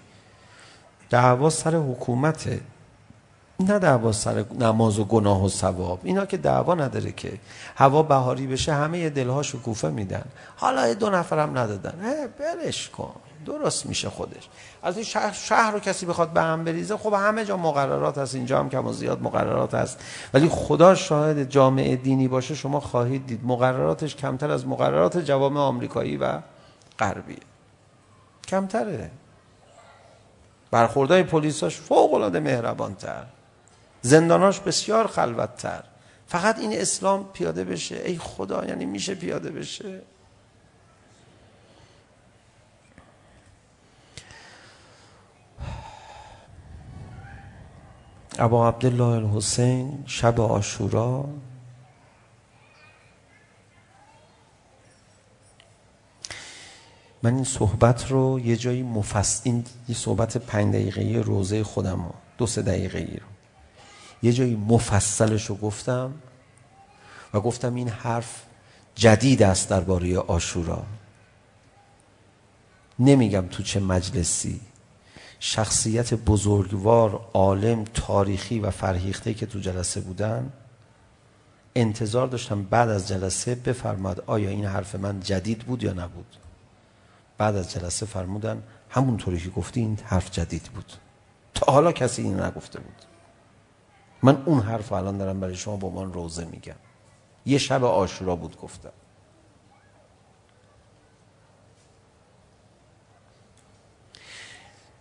دعوا 1.11 1.51
سر 1.51 1.75
حکومته 1.75 2.61
نه 3.61 3.79
دعوا 3.79 4.13
سر 4.13 4.45
نماز 4.61 4.99
و 4.99 5.05
گناه 5.05 5.45
و 5.45 5.49
ثواب. 5.49 6.01
اینا 6.03 6.27
که 6.27 6.37
دعوا 6.37 6.75
نداره 6.75 7.13
که 7.13 7.33
هوا 7.77 8.03
بهاری 8.03 8.47
بشه 8.47 8.75
همه 8.75 9.11
دلها 9.11 9.43
شکوفه 9.43 9.91
میدن. 9.91 10.25
حالا 10.57 10.95
دو 10.95 11.11
نفرم 11.11 11.59
ندادن. 11.59 11.93
برش 12.39 12.89
کن. 12.89 13.15
درست 13.47 13.87
میشه 13.87 14.11
خودش. 14.11 14.49
از 14.83 14.97
این 14.97 15.05
شهر, 15.05 15.33
شهر 15.33 15.71
رو 15.71 15.81
کسی 15.81 16.07
بخواد 16.07 16.33
به 16.33 16.43
هم 16.43 16.65
بریزه 16.65 16.97
خب 16.97 17.13
همه 17.13 17.45
جا 17.45 17.57
مقررات 17.57 18.19
هست 18.19 18.35
اینجا 18.35 18.59
هم 18.59 18.69
کم 18.69 18.87
و 18.87 18.93
زیاد 18.93 19.23
مقررات 19.23 19.75
هست. 19.75 20.01
ولی 20.35 20.49
خدا 20.49 20.95
شاهد 20.95 21.51
جامعه 21.51 21.97
دینی 21.97 22.29
باشه 22.29 22.55
شما 22.55 22.81
خواهید 22.81 23.27
دید. 23.27 23.41
مقرراتش 23.45 24.17
کمتر 24.17 24.51
از 24.51 24.67
مقررات 24.67 25.19
جوامع 25.19 25.61
آمریکایی 25.61 26.17
و 26.17 26.39
غربی 26.99 27.37
کمتره. 28.49 29.11
برخوردهای 30.71 31.23
پلیساش 31.23 31.77
فوق 31.77 32.15
العاده 32.15 32.41
مهربانتر. 32.41 33.25
زنداناش 34.03 34.61
بسیار 34.61 35.07
خلوتتر. 35.07 35.83
فقط 36.27 36.59
این 36.59 36.73
اسلام 36.73 37.29
پیاده 37.33 37.65
بشه. 37.65 37.97
ای 37.97 38.19
خدا 38.19 38.65
یعنی 38.65 38.87
میشه 38.87 39.15
پیاده 39.15 39.51
بشه؟ 39.51 40.03
ابا 48.41 48.69
عبدالله 48.69 49.05
الحسین 49.05 50.03
شب 50.07 50.41
آشورا 50.41 51.29
من 57.23 57.35
این 57.35 57.45
صحبت 57.45 58.11
رو 58.11 58.41
یه 58.41 58.57
جایی 58.57 58.83
مفصل 58.83 59.41
این 59.45 59.65
یه 59.89 59.95
صحبت 59.95 60.37
5 60.37 60.75
دقیقه 60.75 61.23
روزه 61.25 61.65
خودم 61.65 62.05
رو 62.05 62.15
دو 62.39 62.47
سه 62.47 62.63
دقیقه‌ای 62.63 63.17
رو 63.17 63.27
یه 64.23 64.33
جایی 64.33 64.57
مفصلش 64.57 65.47
رو 65.47 65.55
گفتم 65.57 66.15
و 67.35 67.41
گفتم 67.41 67.75
این 67.75 67.89
حرف 67.89 68.43
جدید 68.95 69.43
است 69.43 69.69
درباره 69.69 70.19
آشورا 70.19 70.83
نمیگم 72.99 73.47
تو 73.47 73.63
چه 73.63 73.81
مجلسی 73.81 74.61
شخصیت 75.41 76.15
بزرگوار 76.15 77.29
عالم 77.35 77.85
تاریخی 77.85 78.61
و 78.61 78.71
فرهیخته 78.71 79.35
که 79.35 79.47
تو 79.47 79.59
جلسه 79.59 80.01
بودن. 80.01 80.53
انتظار 81.75 82.27
داشتم 82.27 82.63
بعد 82.63 82.89
از 82.89 83.09
جلسه 83.09 83.55
بفرماد 83.55 84.25
آیا 84.27 84.51
این 84.51 84.65
حرف 84.65 84.95
من 84.95 85.21
جدید 85.21 85.59
بود 85.59 85.83
یا 85.83 85.93
نبود. 85.93 86.37
بعد 87.39 87.57
از 87.57 87.73
جلسه 87.73 88.07
فرمودن 88.07 88.63
همون 88.91 89.17
طوری 89.17 89.41
که 89.41 89.51
گفتی 89.51 89.81
این 89.81 89.99
حرف 90.05 90.31
جدید 90.31 90.63
بود. 90.63 90.93
تا 91.55 91.73
حالا 91.73 91.93
کسی 91.93 92.23
این 92.23 92.41
نگفته 92.41 92.81
بود. 92.81 93.03
من 94.23 94.43
اون 94.47 94.61
حرف 94.61 94.93
الان 94.93 95.19
دارم 95.19 95.41
برای 95.41 95.57
شما 95.57 95.77
با 95.77 95.91
من 95.91 96.13
روزه 96.13 96.45
میگم. 96.45 96.75
یه 97.47 97.59
شب 97.59 97.85
آشورا 97.85 98.37
بود 98.37 98.57
گفتم. 98.61 98.93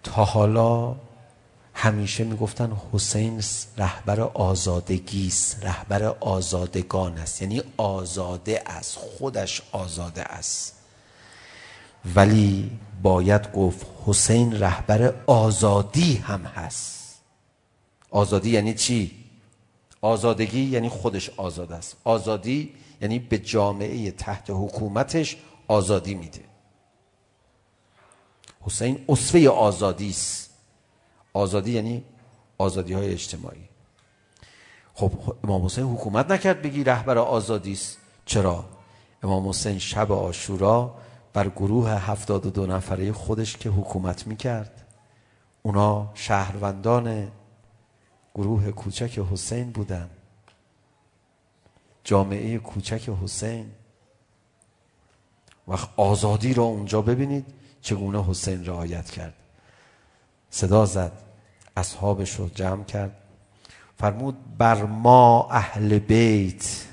تا 0.08 0.26
حالا 0.26 0.96
همیشه 1.74 2.24
میگفتن 2.24 2.78
حسین 2.94 3.44
رهبر 3.78 4.22
آزادگی 4.22 5.28
است 5.28 5.66
رهبر 5.66 6.04
آزادگان 6.04 7.18
است. 7.18 7.42
یعنی 7.42 7.62
آزاده 7.78 8.64
از 8.66 8.96
خودش 8.96 9.62
آزاده 9.72 10.24
است. 10.24 10.76
ولی 12.16 12.72
باید 13.02 13.52
گفت 13.52 13.86
حسین 14.06 14.60
رهبر 14.60 15.14
آزادی 15.28 16.16
هم 16.16 16.46
هست. 16.46 17.20
آزادی 18.12 18.50
یعنی 18.50 18.74
چی؟ 18.74 19.12
آزادگی 20.02 20.62
یعنی 20.62 20.90
خودش 20.90 21.30
آزاد 21.38 21.72
است. 21.72 21.96
آزادی 22.04 22.74
یعنی 23.02 23.20
به 23.20 23.38
جامعه 23.38 24.12
تحت 24.12 24.50
حکومتش 24.50 25.38
آزادی 25.68 26.14
میده. 26.14 26.47
حسین 28.68 29.06
اصفه 29.10 29.50
آزادی 29.50 30.10
است 30.10 30.50
آزادی 31.34 31.72
یعنی 31.72 32.04
آزادی 32.58 32.94
های 32.94 33.12
اجتماعی 33.12 33.70
خب 34.94 35.12
امام 35.44 35.66
حسین 35.66 35.84
حکومت 35.84 36.32
نکرد 36.32 36.62
بگی 36.62 36.84
رهبر 36.84 37.18
آزادی 37.18 37.72
است 37.72 37.98
چرا 38.26 38.66
امام 39.24 39.50
حسین 39.50 39.80
شب 39.80 40.12
عاشورا 40.12 40.96
بر 41.34 41.50
گروه 41.50 41.90
72 41.90 42.66
نفره 42.66 43.12
خودش 43.12 43.58
که 43.58 43.70
حکومت 43.70 44.28
میکرد 44.28 44.86
اونا 45.62 46.12
شهروندان 46.14 47.32
گروه 48.36 48.72
کوچک 48.72 49.20
حسین 49.32 49.72
بودن 49.72 50.10
جامعه 52.04 52.58
کوچک 52.58 53.10
حسین 53.24 53.72
وقت 55.68 55.90
آزادی 55.98 56.54
را 56.54 56.64
اونجا 56.64 57.02
ببینید 57.02 57.57
چگونه 57.82 58.24
حسین 58.24 58.66
رعایت 58.66 59.10
کرد. 59.10 59.34
صدا 60.50 60.86
زد. 60.86 61.12
اصحابش 61.78 62.36
رو 62.36 62.50
جمع 62.50 62.84
کرد. 62.84 63.16
فرمود 64.00 64.58
بر 64.58 64.84
ما 64.84 65.50
اهل 65.52 66.00
بیت 66.00 66.86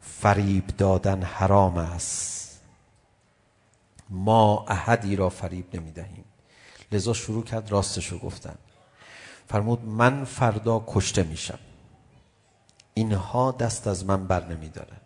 فریب 0.00 0.66
دادن 0.66 1.22
حرام 1.22 1.78
است. 1.78 2.60
ما 4.10 4.64
احدی 4.68 5.16
را 5.16 5.28
فریب 5.28 5.76
نمیدهیم 5.76 6.24
لذا 6.92 7.12
شروع 7.12 7.44
کرد 7.44 7.72
راستش 7.72 8.06
رو 8.06 8.18
گفتن. 8.18 8.54
فرمود 9.48 9.84
من 9.84 10.24
فردا 10.24 10.84
کشته 10.86 11.22
میشم. 11.22 11.58
اینها 12.94 13.52
دست 13.52 13.86
از 13.86 14.04
من 14.04 14.26
بر 14.26 14.46
نمیدارن 14.46 15.00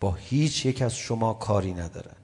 با 0.00 0.12
هیچ 0.12 0.66
یک 0.66 0.82
از 0.82 0.96
شما 0.96 1.34
کاری 1.34 1.74
ندارن. 1.74 2.17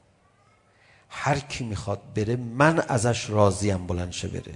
هر 1.17 1.39
کی 1.39 1.65
میخواد 1.65 2.01
بره 2.15 2.37
من 2.37 2.81
ازش 2.89 3.31
راضیم 3.31 3.87
بلند 3.87 4.13
شه 4.13 4.29
بره. 4.29 4.55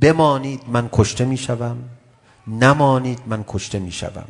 بمانید 0.00 0.62
من 0.68 0.88
کشته 0.92 1.24
میشوم 1.24 1.88
نمانید 2.46 3.22
من 3.26 3.44
کشته 3.48 3.78
میشوم. 3.78 4.28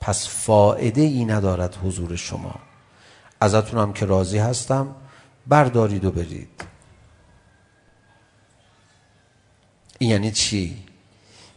پس 0.00 0.28
فائده 0.28 1.00
ای 1.00 1.24
ندارد 1.24 1.76
حضور 1.84 2.16
شما. 2.16 2.54
ازتون 3.40 3.80
هم 3.80 3.92
که 3.92 4.06
راضی 4.06 4.38
هستم 4.38 4.94
بردارید 5.46 6.04
و 6.04 6.10
برید. 6.10 6.64
این 9.98 10.10
یعنی 10.10 10.30
چی؟ 10.30 10.84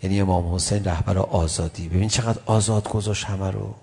یعنی 0.04 0.22
امام 0.22 0.56
حسین 0.56 0.86
رهبر 0.86 1.18
آزادی. 1.18 1.90
ببین 1.90 2.10
چقدر 2.10 2.40
آزاد 2.46 2.90
گذاشت 2.90 3.26
همه 3.26 3.52
رو. 3.52 3.76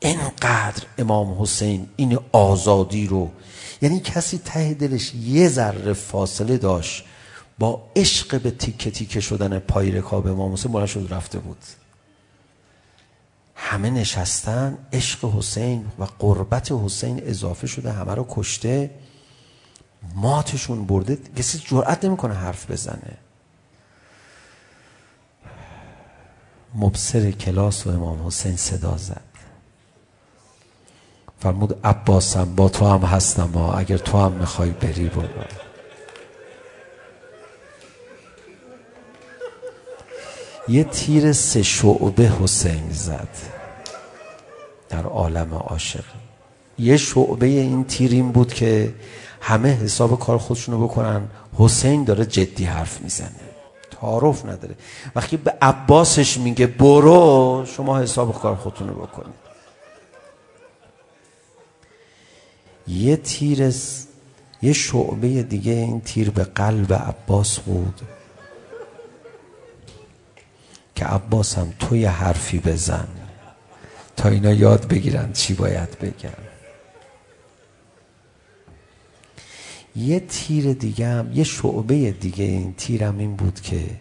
اینقدر 0.00 0.82
امام 0.98 1.42
حسین 1.42 1.88
این 1.96 2.18
آزادی 2.32 3.06
رو 3.06 3.30
یعنی 3.82 4.00
کسی 4.00 4.38
ته 4.38 4.74
دلش 4.74 5.14
یه 5.14 5.48
ذره 5.48 5.92
فاصله 5.92 6.58
داشت 6.58 7.04
با 7.58 7.82
عشق 7.96 8.40
به 8.40 8.50
تیکه 8.50 8.90
تیکه 8.90 9.20
شدن 9.20 9.58
پای 9.58 9.90
رکاب 9.90 10.26
امام 10.26 10.52
حسین 10.52 10.72
بلند 10.72 10.86
شد 10.86 11.06
رفته 11.10 11.38
بود 11.38 11.58
همه 13.54 13.90
نشستن 13.90 14.78
عشق 14.92 15.36
حسین 15.36 15.86
و 15.98 16.04
قربت 16.18 16.72
حسین 16.72 17.22
اضافه 17.26 17.66
شده 17.66 17.92
همه 17.92 18.14
رو 18.14 18.26
کشته 18.28 18.90
ماتشون 20.14 20.86
برده 20.86 21.18
کسی 21.36 21.58
جرأت 21.58 22.04
نمیکنه 22.04 22.34
حرف 22.34 22.70
بزنه 22.70 23.16
مبصر 26.74 27.30
کلاس 27.30 27.86
و 27.86 27.90
امام 27.90 28.26
حسین 28.26 28.56
صدا 28.56 28.96
زد 28.96 29.29
فرمود 31.40 31.78
عباسم 31.84 32.54
با 32.56 32.68
تو 32.68 32.86
هم 32.86 33.00
هستم 33.00 33.50
ها 33.54 33.72
اگر 33.72 33.96
تو 33.96 34.18
هم 34.18 34.32
میخوای 34.32 34.70
بری 34.70 35.08
برو 35.08 35.28
یه 40.68 40.84
تیر 40.84 41.32
سه 41.32 41.62
شعبه 41.62 42.32
حسین 42.42 42.90
زد 42.90 43.28
در 44.88 45.02
عالم 45.02 45.54
عاشق 45.54 46.04
یه 46.78 46.96
شعبه 46.96 47.46
این 47.46 47.84
تیر 47.84 48.10
این 48.10 48.32
بود 48.32 48.54
که 48.54 48.94
همه 49.40 49.68
حساب 49.68 50.18
کار 50.18 50.38
خودشونو 50.38 50.86
بکنن 50.86 51.22
حسین 51.58 52.04
داره 52.04 52.26
جدی 52.26 52.64
حرف 52.64 53.00
میزنه 53.00 53.30
تعارف 54.00 54.44
نداره 54.46 54.74
وقتی 55.14 55.36
به 55.36 55.54
عباسش 55.62 56.38
میگه 56.38 56.66
برو 56.66 57.64
شما 57.76 57.98
حساب 57.98 58.40
کار 58.42 58.56
خودتون 58.56 58.88
رو 58.88 58.94
بکنید 58.94 59.49
یه 62.90 63.16
تیر 63.16 63.74
یه 64.62 64.72
شعبه 64.72 65.42
دیگه 65.42 65.72
این 65.72 66.00
تیر 66.00 66.30
به 66.30 66.44
قلب 66.44 66.92
عباس 66.92 67.58
بود 67.58 68.00
که 70.94 71.04
عباس 71.04 71.58
هم 71.58 71.72
تو 71.78 71.96
یه 71.96 72.10
حرفی 72.10 72.58
بزن 72.58 73.08
تا 74.16 74.28
اینا 74.28 74.52
یاد 74.52 74.88
بگیرن 74.88 75.32
چی 75.32 75.54
باید 75.54 75.98
بگن 75.98 76.50
یه 79.96 80.20
تیر 80.20 80.72
دیگه 80.72 81.08
هم 81.08 81.32
یه 81.32 81.44
شعبه 81.44 82.10
دیگه 82.10 82.44
این 82.44 82.74
تیر 82.74 83.04
هم 83.04 83.18
این 83.18 83.36
بود 83.36 83.60
که 83.60 84.00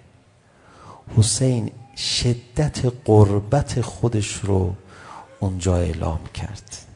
حسین 1.17 1.71
شدت 1.97 2.85
قربت 3.05 3.81
خودش 3.81 4.35
رو 4.35 4.75
اونجا 5.39 5.77
اعلام 5.77 6.19
کرد 6.33 6.88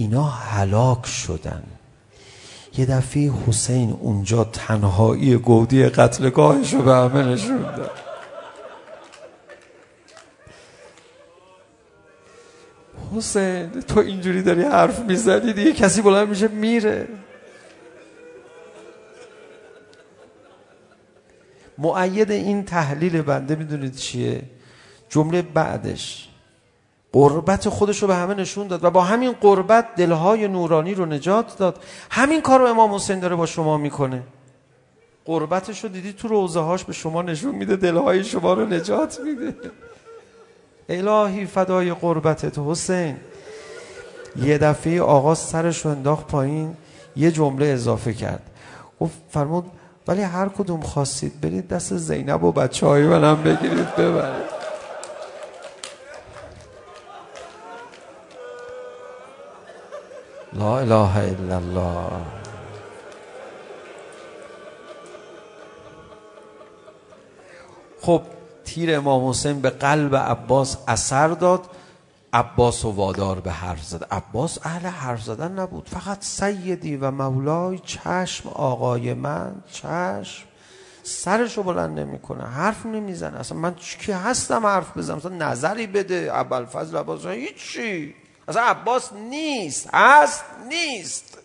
اینا 0.00 0.24
هلاک 0.24 1.06
شدن. 1.06 1.62
یه 2.76 2.86
دفعه 2.86 3.32
حسین 3.46 3.90
اونجا 3.90 4.44
تنهایی 4.44 5.36
گودی 5.36 5.88
قتلگاهش 5.88 6.74
رو 6.74 6.82
به 6.82 6.94
همه 6.94 7.22
نشون 7.22 7.62
داد 7.62 7.90
حسین 13.16 13.70
تو 13.70 14.00
اینجوری 14.00 14.42
داری 14.42 14.62
حرف 14.62 15.00
میزنی 15.00 15.52
دیگه 15.52 15.72
کسی 15.72 16.02
بلند 16.02 16.28
میشه 16.28 16.48
میره. 16.48 17.08
معید 21.78 22.30
این 22.30 22.64
تحلیل 22.64 23.22
بنده 23.22 23.56
میدونید 23.56 23.96
چیه؟ 23.96 24.42
جمله 25.08 25.42
بعدش. 25.42 26.27
قربت 27.12 27.68
خودش 27.68 28.02
رو 28.02 28.08
به 28.08 28.14
همه 28.14 28.34
نشون 28.34 28.66
داد 28.66 28.84
و 28.84 28.90
با 28.90 29.02
همین 29.02 29.32
قربت 29.32 29.94
دلهای 29.96 30.48
نورانی 30.48 30.94
رو 30.94 31.06
نجات 31.06 31.58
داد. 31.58 31.82
همین 32.10 32.40
کار 32.40 32.60
رو 32.60 32.66
امام 32.66 32.94
حسین 32.94 33.20
داره 33.20 33.36
با 33.36 33.46
شما 33.46 33.76
میکنه. 33.76 34.22
قربتش 35.24 35.84
رو 35.84 35.88
دیدی 35.90 36.12
تو 36.12 36.28
روزه 36.28 36.60
هاش 36.60 36.84
به 36.84 36.92
شما 36.92 37.22
نشون 37.22 37.54
میده 37.54 37.76
دلهای 37.76 38.24
شما 38.24 38.52
رو 38.52 38.66
نجات 38.66 39.20
میده. 39.20 39.54
الهی 40.88 41.46
فدای 41.46 41.92
قربتت 41.92 42.58
حسین. 42.58 43.16
یه 44.36 44.58
دفعه 44.58 45.02
آقا 45.02 45.34
سرش 45.34 45.84
رو 45.84 45.90
انداخت 45.90 46.26
پایین 46.26 46.76
یه 47.16 47.30
جمله 47.30 47.66
اضافه 47.66 48.14
کرد. 48.14 48.42
گفت 49.00 49.18
فرمود 49.30 49.64
ولی 50.08 50.22
هر 50.22 50.48
کدوم 50.48 50.80
خواستید 50.80 51.40
برید 51.40 51.68
دست 51.68 51.96
زینب 51.96 52.44
و 52.44 52.52
بچه‌های 52.52 53.02
منم 53.02 53.42
بگیرید 53.42 53.96
ببرید. 53.96 54.57
لا 60.52 60.78
اله 60.78 61.18
الا 61.18 61.56
الله 61.56 62.10
خب 68.00 68.22
تیر 68.64 68.96
امام 68.96 69.28
حسین 69.28 69.60
به 69.60 69.70
قلب 69.70 70.16
عباس 70.16 70.78
اثر 70.88 71.28
داد 71.28 71.60
عباس 72.32 72.84
و 72.84 72.90
وادار 72.90 73.40
به 73.40 73.50
حرف 73.50 73.84
زد 73.84 74.06
عباس 74.10 74.58
اهل 74.62 74.86
حرف 74.86 75.22
زدن 75.22 75.58
نبود 75.58 75.88
فقط 75.88 76.24
سیدی 76.24 76.96
و 76.96 77.10
مولای 77.10 77.78
چشم 77.78 78.48
آقای 78.48 79.14
من 79.14 79.52
چشم 79.72 80.44
سرشو 81.02 81.62
بلند 81.62 81.98
نمیکنه 81.98 82.44
حرف 82.44 82.86
نمیزنه 82.86 83.38
اصلا 83.38 83.58
من 83.58 83.74
کی 83.74 84.12
هستم 84.12 84.66
حرف 84.66 84.96
بزنم 84.98 85.16
اصلا 85.16 85.50
نظری 85.50 85.86
بده 85.86 86.30
ابوالفضل 86.32 86.96
عباس 86.96 87.26
هیچ 87.26 87.72
چی 87.72 88.14
اصلا 88.48 88.62
عباس 88.62 89.12
نیست 89.12 89.88
هست 89.92 90.44
نیست 90.68 91.38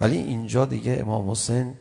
ولی 0.00 0.16
اینجا 0.16 0.64
دیگه 0.64 0.96
امام 1.00 1.30
حسین 1.30 1.74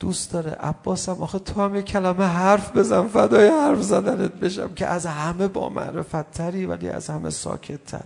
دوست 0.00 0.32
داره 0.32 0.50
عباس 0.50 1.08
هم 1.08 1.22
آخه 1.22 1.38
تو 1.38 1.62
هم 1.62 1.74
یه 1.74 1.82
کلمه 1.82 2.26
حرف 2.26 2.76
بزن 2.76 3.08
فدای 3.08 3.48
حرف 3.48 3.82
زدنت 3.82 4.32
بشم 4.32 4.74
که 4.74 4.86
از 4.86 5.06
همه 5.06 5.48
با 5.48 5.68
معرفت 5.68 6.30
تری 6.30 6.66
ولی 6.66 6.88
از 6.88 7.10
همه 7.10 7.30
ساکت 7.30 7.84
تر 7.84 8.04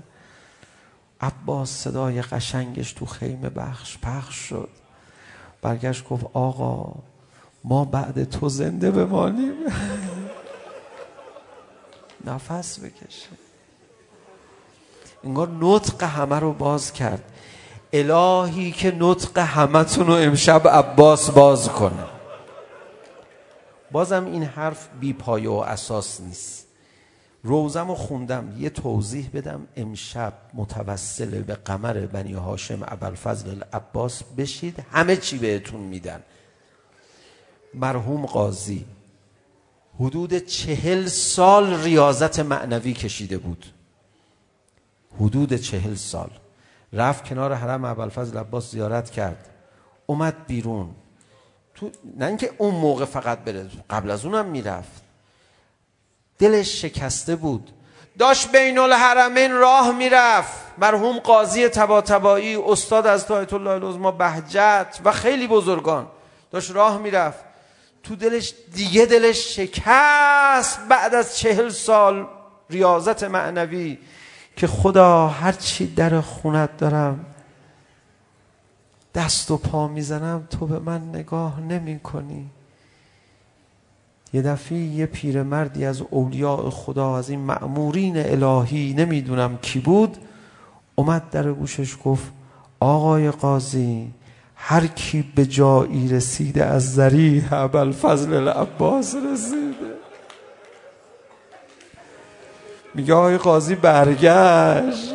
عباس 1.21 1.71
صدای 1.71 2.23
قشنگش 2.23 2.93
تو 2.93 3.07
خیمه 3.07 3.51
بخش 3.51 3.99
پخش 3.99 4.35
شد 4.35 4.69
برگشت 5.63 6.09
گفت 6.09 6.27
آقا 6.33 6.95
ما 7.65 7.85
بعد 7.85 8.25
تو 8.25 8.49
زنده 8.49 8.91
بمانیم 8.91 9.55
نفس 12.25 12.81
بکشه 12.81 13.29
انگار 15.25 15.49
نطق 15.61 16.03
همه 16.03 16.39
رو 16.39 16.53
باز 16.53 16.93
کرد 16.93 17.23
الهی 17.93 18.73
که 18.73 18.97
نطق 18.99 19.39
همتون 19.39 20.07
رو 20.07 20.13
امشب 20.13 20.69
عباس 20.69 21.31
باز 21.31 21.69
کنه 21.69 22.05
بازم 23.93 24.25
این 24.25 24.43
حرف 24.43 24.89
بی 25.01 25.13
پایه 25.13 25.51
و 25.51 25.53
اساس 25.53 26.21
نیست 26.21 26.67
روزم 27.43 27.89
رو 27.89 27.95
خوندم 27.95 28.55
یه 28.59 28.71
توضیح 28.71 29.31
بدم 29.35 29.69
امشب 29.77 30.33
متوسل 30.55 31.43
به 31.43 31.55
قمر 31.55 32.07
بنی 32.07 32.33
هاشم 32.33 32.85
عبل 32.85 33.15
فضل 33.15 33.63
عباس 33.73 34.23
بشید 34.39 34.85
همه 34.93 35.17
چی 35.17 35.39
بهتون 35.39 35.81
میدن 35.81 36.23
مرحوم 37.75 38.27
قاضی 38.27 38.85
حدود 40.01 40.39
چهل 40.39 41.07
سال 41.07 41.83
ریاضت 41.83 42.41
معنوی 42.41 42.93
کشیده 42.93 43.39
بود 43.39 43.67
حدود 45.21 45.55
چهل 45.55 45.95
سال. 45.95 46.31
رفت 46.93 47.25
کنار 47.25 47.55
حرم 47.55 47.85
ابوالفضل 47.85 48.39
عباس 48.39 48.71
زیارت 48.71 49.11
کرد. 49.11 49.49
اومد 50.07 50.47
بیرون. 50.47 50.95
تو 51.75 51.91
نه 52.17 52.27
اینکه 52.27 52.53
اون 52.59 52.75
موقع 52.75 53.05
فقط 53.05 53.39
بره 53.39 53.71
قبل 53.91 54.11
از 54.11 54.25
اونم 54.25 54.47
میرفت. 54.47 55.03
دلش 56.39 56.83
شکسته 56.83 57.37
بود. 57.37 57.71
داشت 58.19 58.53
بین 58.53 58.79
الحرمین 58.79 59.53
راه 59.53 59.93
میرفت. 59.93 60.61
مرحوم 60.79 61.19
قاضی 61.19 61.69
تباتبایی 61.69 62.57
استاد 62.57 63.07
از 63.07 63.27
تایت 63.27 63.53
الله 63.53 63.71
العظما 63.71 64.11
بهجت 64.11 65.01
و 65.05 65.13
خیلی 65.13 65.47
بزرگان. 65.47 66.07
داشت 66.51 66.71
راه 66.71 66.99
میرفت. 66.99 67.45
تو 68.03 68.17
دلش 68.17 68.55
دیگه 68.75 69.07
دلش 69.07 69.57
شکست 69.57 70.81
بعد 70.89 71.15
از 71.15 71.39
چهل 71.39 71.69
سال 71.69 72.27
ریاضت 72.71 73.25
معنوی. 73.25 73.99
که 74.61 74.67
خدا 74.67 75.29
هر 75.29 75.53
چی 75.53 75.87
در 75.87 76.21
خونت 76.21 76.77
دارم 76.77 77.25
دست 79.15 79.51
و 79.51 79.57
پا 79.57 79.89
میزنم 79.89 80.47
تو 80.51 80.67
به 80.67 80.79
من 80.79 81.09
نگاه 81.09 81.61
نمی 81.61 81.99
کنی 81.99 82.51
یه 84.33 84.43
دفعه 84.43 84.79
یه 84.79 85.07
پیر 85.07 85.43
مردی 85.43 85.85
از 85.85 86.03
اولیاء 86.11 86.71
خدا 86.71 87.17
از 87.17 87.31
این 87.31 87.41
معمورین 87.41 88.17
الهی 88.17 88.95
نمیدونم 88.95 89.59
کی 89.63 89.79
بود 89.79 90.17
اومد 90.95 91.31
در 91.31 91.53
گوشش 91.53 91.97
گفت 92.05 92.33
آقای 92.81 93.31
قاضی 93.31 94.13
هر 94.55 94.87
کی 94.87 95.23
به 95.35 95.47
جایی 95.47 96.09
رسیده 96.09 96.65
از 96.65 96.95
ذریع 96.95 97.43
ابوالفضل 97.53 98.35
العباس 98.35 99.15
رسید. 99.15 99.70
میگه 102.95 103.15
آقای 103.15 103.39
قاضی 103.39 103.75
برگشت. 103.75 105.15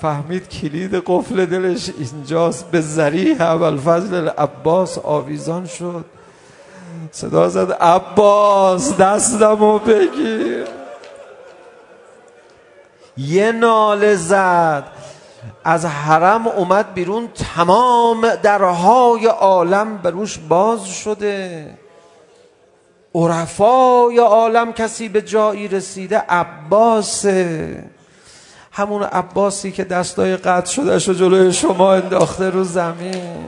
فهمید 0.00 0.48
کلید 0.48 1.02
قفل 1.06 1.46
دلش 1.46 1.90
اینجاست. 1.98 2.70
به 2.70 2.80
ذریع 2.80 3.42
اول 3.42 3.76
فضل 3.76 4.28
عباس 4.28 4.98
آویزان 4.98 5.66
شد. 5.66 6.04
صدا 7.10 7.48
زد 7.48 7.72
عباس 7.72 8.96
دستمو 8.96 9.78
بگیر. 9.78 10.64
یه 13.16 13.52
ناله 13.52 14.14
زد. 14.14 14.84
از 15.64 15.86
حرم 15.86 16.48
اومد 16.48 16.94
بیرون 16.94 17.28
تمام 17.28 18.34
درهای 18.34 19.26
عالم 19.26 19.98
بروش 19.98 20.38
باز 20.38 20.84
شده. 20.86 21.66
عرفای 23.14 24.18
عالم 24.18 24.72
کسی 24.72 25.08
به 25.08 25.22
جایی 25.22 25.68
رسیده 25.68 26.18
عباس 26.18 27.26
همون 28.72 29.02
عباسی 29.02 29.72
که 29.72 29.84
دستای 29.84 30.36
قطع 30.36 30.72
شده 30.72 30.98
شو 30.98 31.12
جلوی 31.12 31.52
شما 31.52 31.94
انداخته 31.94 32.50
رو 32.50 32.64
زمین 32.64 33.44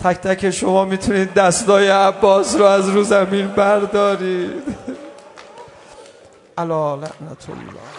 تک 0.00 0.16
تک 0.16 0.50
شما 0.50 0.84
میتونید 0.84 1.34
دستای 1.34 1.88
عباس 1.88 2.56
رو 2.56 2.64
از 2.64 2.88
رو 2.88 3.02
زمین 3.02 3.48
بردارید 3.48 4.62
علا 6.58 6.94
لعنت 6.94 7.46
الله 7.48 7.98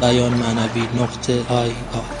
بیان 0.00 0.32
معنوی 0.32 0.88
نقطه 1.00 1.32
آی 1.48 1.68
آی 1.68 2.19